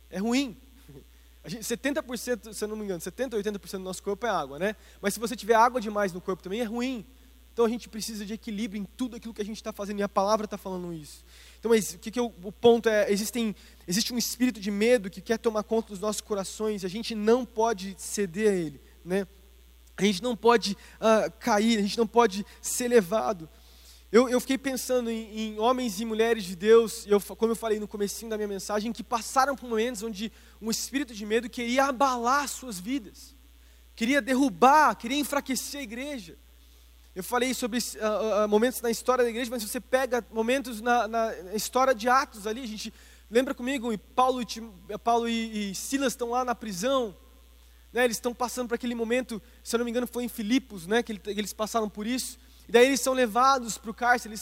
[0.10, 0.58] É ruim.
[1.44, 4.30] A gente, 70%, se eu não me engano, 70% ou 80% do nosso corpo é
[4.30, 4.76] água, né?
[5.02, 7.06] Mas se você tiver água demais no corpo também é ruim.
[7.54, 10.04] Então a gente precisa de equilíbrio em tudo aquilo que a gente está fazendo e
[10.04, 11.24] a palavra está falando isso.
[11.60, 13.56] Então, mas, o que, que eu, o ponto é, existem,
[13.90, 17.16] existe um espírito de medo que quer tomar conta dos nossos corações e a gente
[17.16, 19.26] não pode ceder a ele, né?
[19.98, 23.50] A gente não pode uh, cair, a gente não pode ser levado.
[24.12, 27.80] Eu, eu fiquei pensando em, em, homens e mulheres de Deus, eu, como eu falei
[27.80, 31.86] no comecinho da minha mensagem, que passaram por momentos onde um espírito de medo queria
[31.86, 33.36] abalar suas vidas,
[33.96, 36.38] queria derrubar, queria enfraquecer a igreja.
[37.16, 41.08] Eu falei sobre uh, uh, momentos na história da igreja, mas você pega momentos na,
[41.08, 42.94] na história de Atos ali, a gente
[43.30, 47.16] lembra comigo, Paulo, e, Paulo e, e Silas estão lá na prisão,
[47.94, 50.88] né, eles estão passando por aquele momento, se eu não me engano foi em Filipos,
[50.88, 52.38] né, que eles passaram por isso,
[52.68, 54.36] e daí eles são levados para o cárcere,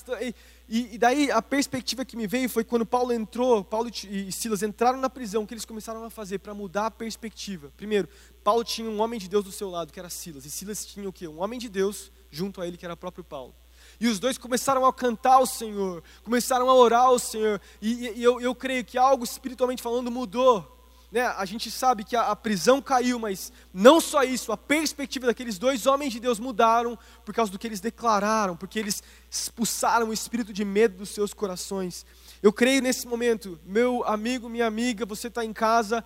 [0.68, 4.64] e, e, daí a perspectiva que me veio foi quando Paulo entrou, Paulo e Silas
[4.64, 7.72] entraram na prisão, o que eles começaram a fazer para mudar a perspectiva?
[7.78, 8.10] Primeiro,
[8.44, 11.08] Paulo tinha um homem de Deus do seu lado, que era Silas, e Silas tinha
[11.08, 11.28] o quê?
[11.28, 13.56] Um homem de Deus junto a ele, que era o próprio Paulo.
[14.00, 18.24] E os dois começaram a cantar ao Senhor, começaram a orar ao Senhor, e, e
[18.24, 20.78] eu, eu creio que algo espiritualmente falando mudou
[21.12, 25.28] né, a gente sabe que a, a, prisão caiu, mas não só isso, a perspectiva
[25.28, 30.10] daqueles dois homens de Deus mudaram por causa do que eles declararam, porque eles expulsaram
[30.10, 32.06] o espírito de medo dos seus corações.
[32.44, 36.04] Eu creio nesse momento, meu amigo, minha amiga, você está em casa,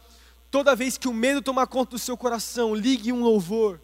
[0.51, 3.81] toda vez que o medo tomar conta do seu coração, ligue um louvor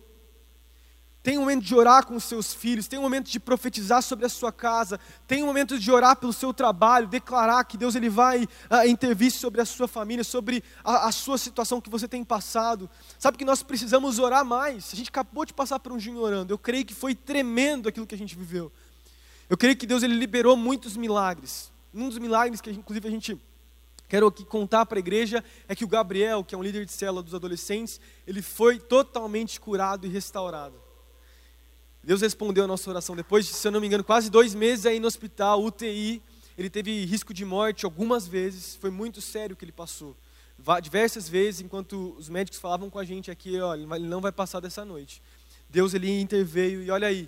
[1.28, 4.26] tem um momento de orar com os seus filhos, tem um momento de profetizar sobre
[4.26, 8.10] a sua casa, tem um momento de orar pelo seu trabalho, declarar que Deus ele
[8.10, 12.24] vai uh, intervir sobre a sua família, sobre a, a, sua situação que você tem
[12.24, 12.90] passado.
[13.20, 14.94] Sabe que nós precisamos orar mais.
[14.94, 16.54] A gente acabou de passar por um dia orando.
[16.54, 18.72] Eu creio que foi tremendo aquilo que a gente viveu.
[19.50, 21.74] Eu creio que Deus ele liberou muitos milagres.
[21.94, 23.38] Um dos milagres que inclusive a gente
[24.08, 26.94] quero aqui contar para a igreja é que o Gabriel, que é um líder de
[26.94, 30.87] célula dos adolescentes, ele foi totalmente curado e restaurado.
[32.08, 33.18] Deus respondeu a nossa oração.
[33.18, 36.24] Depois de, se eu não me engano, quase dois meses aí no hospital, UTI,
[36.58, 38.78] ele teve risco de morte algumas vezes.
[38.78, 40.16] Foi muito sério o que ele passou.
[40.82, 44.62] Diversas vezes, enquanto os médicos falavam com a gente aqui, olha, ele não vai passar
[44.62, 45.22] dessa noite.
[45.70, 47.28] Deus ele interveio e olha aí,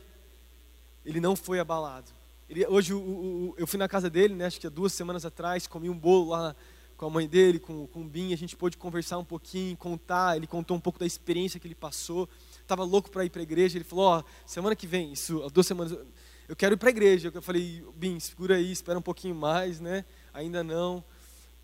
[1.05, 2.09] ele não foi abalado.
[2.49, 5.25] Ele, hoje o, o, eu fui na casa dele, né, acho que há duas semanas
[5.25, 6.55] atrás, comi um bolo lá
[6.95, 10.37] com a mãe dele, com, com o Bin, a gente pôde conversar um pouquinho, contar,
[10.37, 12.29] ele contou um pouco da experiência que ele passou
[12.69, 13.77] estava louco para ir para a igreja.
[13.77, 15.97] Ele falou: Ó, oh, semana que vem, isso, duas semanas,
[16.47, 17.31] eu quero ir para a igreja.
[17.33, 20.05] Eu falei: Bim, segura aí, espera um pouquinho mais, né?
[20.33, 21.03] Ainda não.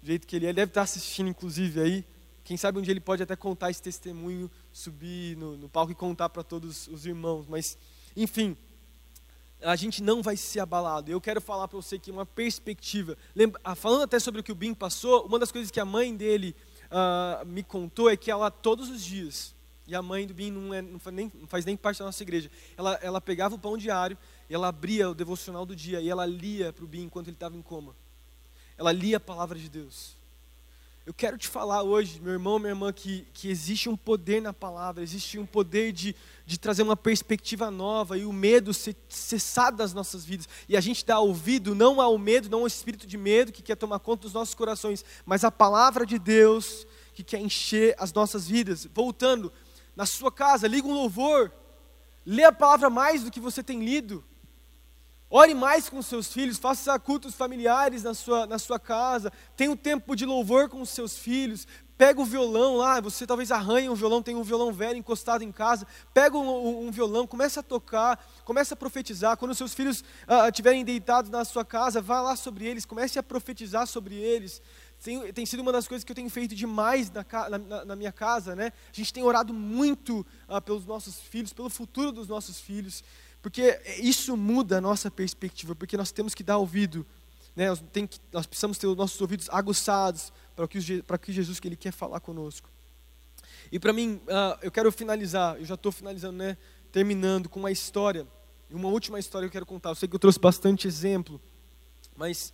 [0.01, 2.05] Do jeito que ele é, ele deve estar assistindo, inclusive, aí.
[2.43, 5.95] Quem sabe um dia ele pode até contar esse testemunho, subir no, no palco e
[5.95, 7.47] contar para todos os irmãos.
[7.47, 7.75] Mas,
[8.15, 8.55] enfim,
[9.63, 11.11] a gente não vai ser abalado.
[11.11, 13.17] Eu quero falar para você que uma perspectiva.
[13.35, 15.85] Lembra, ah, falando até sobre o que o Bim passou, uma das coisas que a
[15.85, 19.54] mãe dele uh, me contou é que ela, todos os dias,
[19.87, 22.05] e a mãe do Bin não, é, não, faz nem, não, faz nem, parte da
[22.05, 22.49] nossa igreja.
[22.77, 24.17] Ela, ela pegava o pão diário,
[24.49, 27.35] e ela abria o devocional do dia, e ela lia para o Bin enquanto ele
[27.35, 27.95] estava em coma.
[28.77, 30.17] Ela lia a palavra de Deus.
[31.05, 34.51] Eu quero te falar hoje, meu irmão, minha irmã, que, que existe um poder na
[34.51, 36.15] palavra, existe um poder de,
[36.47, 40.49] de trazer uma perspectiva nova e o medo ser, cessar das nossas vidas.
[40.67, 43.75] E a gente dá ouvido não ao medo, não ao espírito de medo que quer
[43.75, 48.47] tomar conta dos nossos corações, mas à palavra de Deus que quer encher as nossas
[48.47, 48.87] vidas.
[48.91, 49.53] Voltando,
[49.95, 51.51] na sua casa, liga um louvor,
[52.25, 54.23] lê a palavra mais do que você tem lido.
[55.27, 59.75] Ore mais com seus filhos, faça cultos familiares na sua, na sua casa, tenha um
[59.75, 61.67] tempo de louvor com os seus filhos,
[61.97, 65.51] Pega o violão lá, você talvez arranhe um violão, tem um violão velho encostado em
[65.51, 65.87] casa.
[66.13, 69.37] Pega um, um, um violão, começa a tocar, começa a profetizar.
[69.37, 73.17] Quando seus filhos ah, estiverem uh, deitados na sua casa, vá lá sobre eles, comece
[73.17, 74.61] a profetizar sobre eles.
[75.05, 77.23] Tem, tem sido uma das coisas que eu tenho feito demais na,
[77.59, 78.73] na, na minha casa, né?
[78.91, 83.03] A gente tem orado muito uh, pelos nossos filhos, pelo futuro dos nossos filhos,
[83.39, 87.05] porque isso muda a nossa perspectiva, porque nós temos que dar ouvido,
[87.55, 87.69] né?
[87.69, 91.67] Nós, que, nós precisamos ter os nossos ouvidos aguçados para que, para que Jesus que
[91.67, 92.67] Ele quer falar conosco.
[93.71, 96.57] E para mim, uh, eu quero finalizar, eu já estou finalizando, né?
[96.91, 98.25] Terminando com uma história,
[98.71, 99.89] uma última história que eu quero contar.
[99.89, 101.39] Eu sei que eu trouxe bastante exemplo,
[102.17, 102.51] mas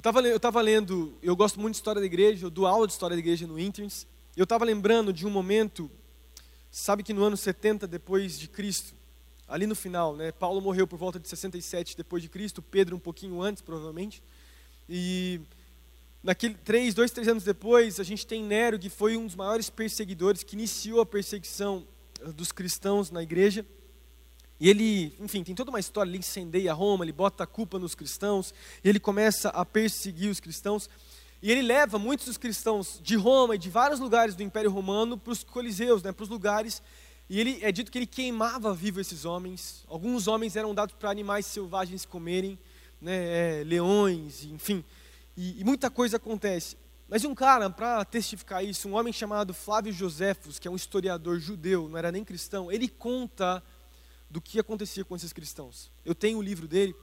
[0.00, 2.86] eu estava eu tava lendo, eu gosto muito de história da igreja, eu dou aula
[2.86, 5.90] de história da igreja no Interns, eu estava lembrando de um momento,
[6.70, 8.94] sabe que no ano 70 depois de Cristo,
[9.46, 10.32] ali no final, né?
[10.32, 14.22] Paulo morreu por volta de 67 depois de Cristo, Pedro um pouquinho antes, provavelmente,
[14.88, 15.38] e
[16.22, 19.70] Naquele, três, dois, três anos depois, a gente tem Nero, que foi um dos maiores
[19.70, 21.86] perseguidores, que iniciou a perseguição
[22.34, 23.64] dos cristãos na igreja.
[24.60, 27.94] E ele, enfim, tem toda uma história, ele incendeia Roma, ele bota a culpa nos
[27.94, 28.52] cristãos,
[28.84, 30.88] e ele começa a perseguir os cristãos.
[31.42, 35.16] E ele leva muitos dos cristãos de Roma e de vários lugares do Império Romano
[35.16, 36.82] para os coliseus, né, para os lugares.
[37.30, 39.82] E ele é dito que ele queimava vivo esses homens.
[39.88, 42.58] Alguns homens eram dados para animais selvagens comerem,
[43.00, 44.84] né, é, leões, enfim.
[45.34, 46.76] E, e muita coisa acontece.
[47.08, 51.40] Mas um cara, para testificar isso, um homem chamado Flávio Joséfos, que é um historiador
[51.40, 53.62] judeu, não era nem cristão, ele conta
[54.30, 55.90] do que acontecia com esses cristãos.
[56.04, 56.94] Eu tenho um livro dele,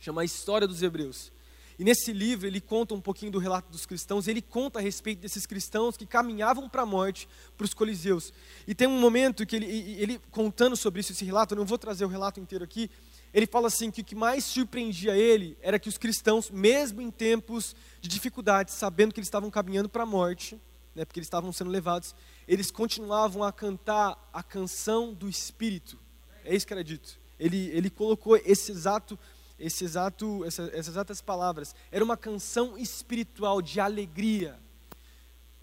[0.00, 1.30] chama A História dos Hebreus.
[1.78, 5.20] E nesse livro ele conta um pouquinho do relato dos cristãos, ele conta a respeito
[5.20, 8.32] desses cristãos que caminhavam para a morte, para os coliseus.
[8.66, 11.76] E tem um momento que ele, ele contando sobre isso, esse relato, eu não vou
[11.76, 12.88] trazer o relato inteiro aqui,
[13.32, 17.10] ele fala assim que o que mais surpreendia ele era que os cristãos, mesmo em
[17.10, 20.60] tempos de dificuldade, sabendo que eles estavam caminhando para a morte,
[20.94, 22.14] né, porque eles estavam sendo levados,
[22.46, 25.98] eles continuavam a cantar a canção do Espírito.
[26.44, 27.18] É isso que era dito.
[27.38, 29.18] Ele, ele colocou esse exato,
[29.58, 31.74] esse exato, essa, essas exatas palavras.
[31.90, 34.58] Era uma canção espiritual de alegria,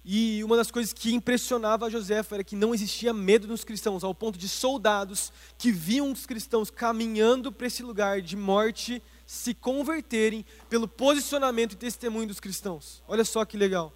[0.03, 4.15] e uma das coisas que impressionava José era que não existia medo nos cristãos, ao
[4.15, 10.43] ponto de soldados que viam os cristãos caminhando para esse lugar de morte se converterem
[10.69, 13.03] pelo posicionamento e testemunho dos cristãos.
[13.07, 13.93] Olha só que legal.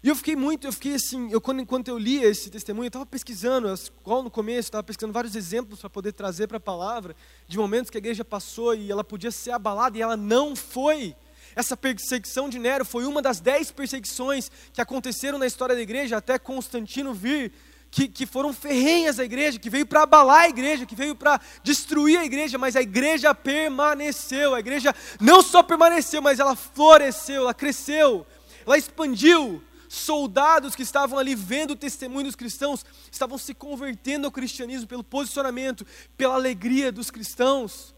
[0.00, 2.88] E eu fiquei muito, eu fiquei assim, eu, quando, enquanto eu lia esse testemunho, eu
[2.88, 7.16] estava pesquisando, igual no começo, estava pesquisando vários exemplos para poder trazer para a palavra,
[7.48, 11.16] de momentos que a igreja passou e ela podia ser abalada e ela não foi.
[11.56, 16.16] Essa perseguição de Nero foi uma das dez perseguições que aconteceram na história da igreja,
[16.16, 17.52] até Constantino vir,
[17.90, 21.40] que, que foram ferrenhas à igreja, que veio para abalar a igreja, que veio para
[21.64, 24.54] destruir a igreja, mas a igreja permaneceu.
[24.54, 28.24] A igreja não só permaneceu, mas ela floresceu, ela cresceu,
[28.64, 29.60] ela expandiu.
[29.88, 35.02] Soldados que estavam ali vendo o testemunho dos cristãos estavam se convertendo ao cristianismo pelo
[35.02, 35.86] posicionamento,
[36.16, 37.94] pela alegria dos cristãos.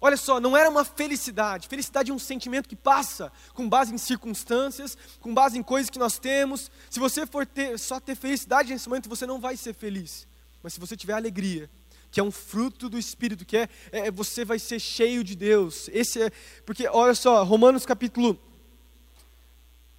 [0.00, 1.66] Olha só, não era uma felicidade.
[1.66, 5.98] Felicidade é um sentimento que passa com base em circunstâncias, com base em coisas que
[5.98, 6.70] nós temos.
[6.90, 10.26] Se você for ter, só ter felicidade nesse momento, você não vai ser feliz.
[10.62, 11.70] Mas se você tiver alegria,
[12.10, 15.88] que é um fruto do Espírito, que é, é você vai ser cheio de Deus.
[15.92, 16.30] Esse é,
[16.66, 18.38] porque olha só, Romanos capítulo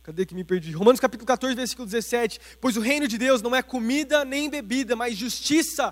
[0.06, 0.72] Cadê que me perdi?
[0.72, 2.40] Romanos capítulo 14, versículo 17.
[2.62, 5.92] Pois o reino de Deus não é comida nem bebida, mas justiça,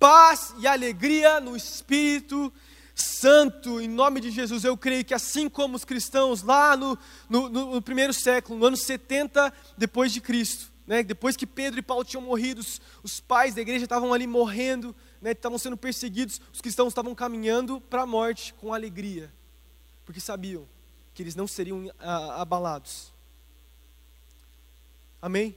[0.00, 2.52] paz e alegria no Espírito
[2.92, 6.98] Santo, em nome de Jesus, eu creio que assim como os cristãos lá no,
[7.30, 11.82] no, no primeiro século, no ano 70 depois de Cristo, né, depois que Pedro e
[11.82, 16.40] Paulo tinham morrido, os, os pais da igreja estavam ali morrendo, né, estavam sendo perseguidos,
[16.52, 19.32] os cristãos estavam caminhando para a morte com alegria,
[20.04, 20.68] porque sabiam
[21.14, 23.11] que eles não seriam ah, abalados.
[25.22, 25.56] Amém?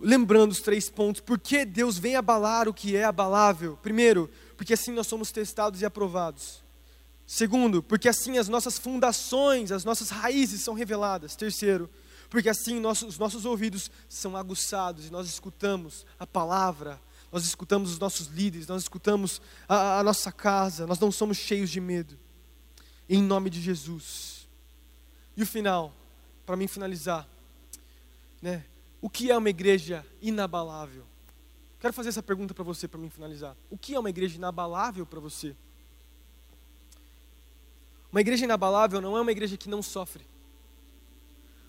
[0.00, 3.76] Lembrando os três pontos, por que Deus vem abalar o que é abalável?
[3.82, 6.62] Primeiro, porque assim nós somos testados e aprovados.
[7.26, 11.34] Segundo, porque assim as nossas fundações, as nossas raízes são reveladas.
[11.34, 11.90] Terceiro,
[12.28, 17.00] porque assim nossos, os nossos ouvidos são aguçados e nós escutamos a palavra,
[17.32, 21.70] nós escutamos os nossos líderes, nós escutamos a, a nossa casa, nós não somos cheios
[21.70, 22.18] de medo.
[23.08, 24.46] Em nome de Jesus.
[25.36, 25.94] E o final,
[26.44, 27.28] para mim finalizar,
[28.44, 28.62] né?
[29.00, 31.06] O que é uma igreja inabalável?
[31.80, 33.56] Quero fazer essa pergunta para você, para mim finalizar.
[33.70, 35.56] O que é uma igreja inabalável para você?
[38.12, 40.26] Uma igreja inabalável não é uma igreja que não sofre.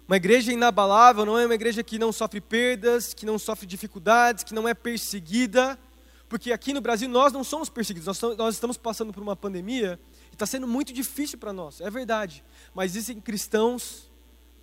[0.05, 4.43] Uma igreja inabalável não é uma igreja que não sofre perdas, que não sofre dificuldades,
[4.43, 5.80] que não é perseguida,
[6.28, 9.99] Porque aqui no Brasil nós não somos perseguidos, nós estamos passando por uma pandemia
[10.32, 12.43] e está sendo muito difícil para nós, é verdade.
[12.73, 14.09] Mas existem cristãos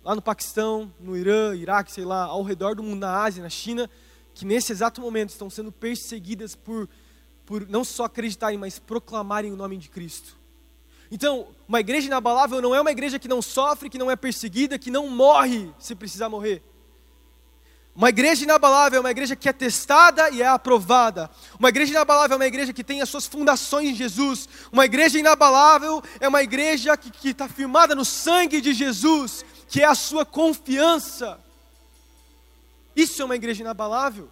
[0.03, 3.49] lá no Paquistão, no Irã, Iraque, sei lá, ao redor do mundo, na Ásia, na
[3.49, 3.89] China,
[4.33, 6.89] que nesse exato momento estão sendo perseguidas por,
[7.45, 10.37] por não só acreditarem, mas proclamarem o nome de Cristo.
[11.09, 14.79] Então, uma igreja inabalável não é uma igreja que não sofre, que não é perseguida,
[14.79, 16.63] que não morre se precisar morrer.
[17.95, 21.29] Uma igreja inabalável é uma igreja que é testada e é aprovada.
[21.59, 24.49] Uma igreja inabalável é uma igreja que tem as suas fundações em Jesus.
[24.71, 29.85] Uma igreja inabalável é uma igreja que está firmada no sangue de Jesus, que é
[29.85, 31.39] a sua confiança.
[32.95, 34.29] Isso é uma igreja inabalável.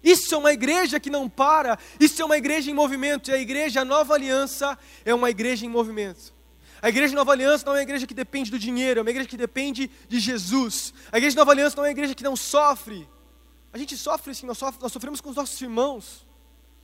[0.00, 1.76] Isso é uma igreja que não para.
[1.98, 3.32] Isso é uma igreja em movimento.
[3.32, 6.32] E a igreja a Nova Aliança é uma igreja em movimento.
[6.80, 9.28] A igreja Nova Aliança não é uma igreja que depende do dinheiro, é uma igreja
[9.28, 10.94] que depende de Jesus.
[11.10, 13.08] A igreja Nova Aliança não é uma igreja que não sofre.
[13.72, 16.24] A gente sofre sim, nós, nós sofremos com os nossos irmãos.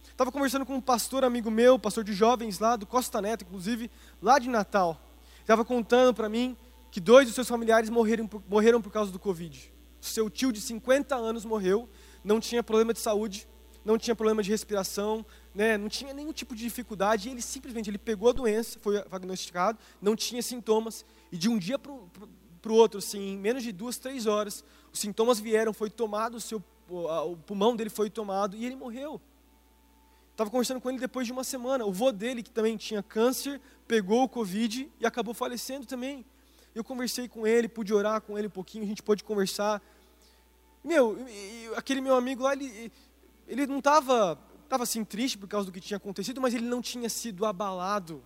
[0.03, 3.89] Estava conversando com um pastor amigo meu, pastor de jovens lá do Costa Neto, inclusive,
[4.21, 5.01] lá de Natal.
[5.43, 6.57] Estava contando para mim
[6.91, 9.73] que dois dos seus familiares morreram, morreram por causa do Covid.
[10.01, 11.89] Seu tio de 50 anos morreu,
[12.25, 13.49] não tinha problema de saúde,
[13.85, 15.25] não tinha problema de respiração,
[15.55, 19.79] né, não tinha nenhum tipo de dificuldade, ele simplesmente ele pegou a doença, foi diagnosticado,
[20.01, 23.99] não tinha sintomas, e de um dia para o outro, assim, em menos de duas,
[23.99, 28.65] três horas, os sintomas vieram, foi tomado, o, seu, o pulmão dele foi tomado, e
[28.65, 29.21] ele morreu.
[30.39, 31.85] Estava conversando com ele depois de uma semana.
[31.85, 36.25] O vô dele, que também tinha câncer, pegou o Covid e acabou falecendo também.
[36.75, 39.83] Eu conversei com ele, pude orar com ele um pouquinho, a gente pôde conversar.
[40.85, 41.19] Meu,
[41.77, 42.93] aquele meu amigo lá, ele,
[43.47, 44.39] ele não estava
[44.69, 48.23] estava assim triste por causa do que tinha acontecido, mas ele não tinha sido abalado.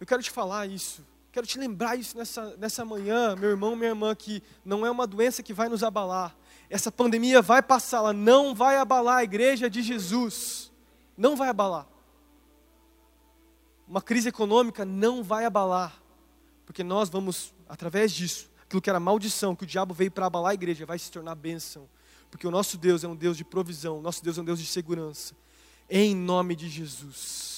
[0.00, 1.04] Eu quero te falar isso.
[1.30, 5.06] Quero te lembrar isso nessa, nessa manhã, meu irmão, minha irmã, que não é uma
[5.06, 6.34] doença que vai nos abalar.
[6.70, 10.72] Essa pandemia vai passar, ela não vai abalar a igreja de Jesus.
[11.16, 11.86] Não vai abalar.
[13.86, 16.00] Uma crise econômica não vai abalar.
[16.66, 20.52] Porque nós vamos, através disso, aquilo que era maldição, que o diabo veio para abalar
[20.52, 21.88] a igreja, vai se tornar bênção.
[22.30, 24.58] Porque o nosso Deus é um Deus de provisão, o nosso Deus é um Deus
[24.58, 25.34] de segurança.
[25.88, 27.53] Em nome de Jesus.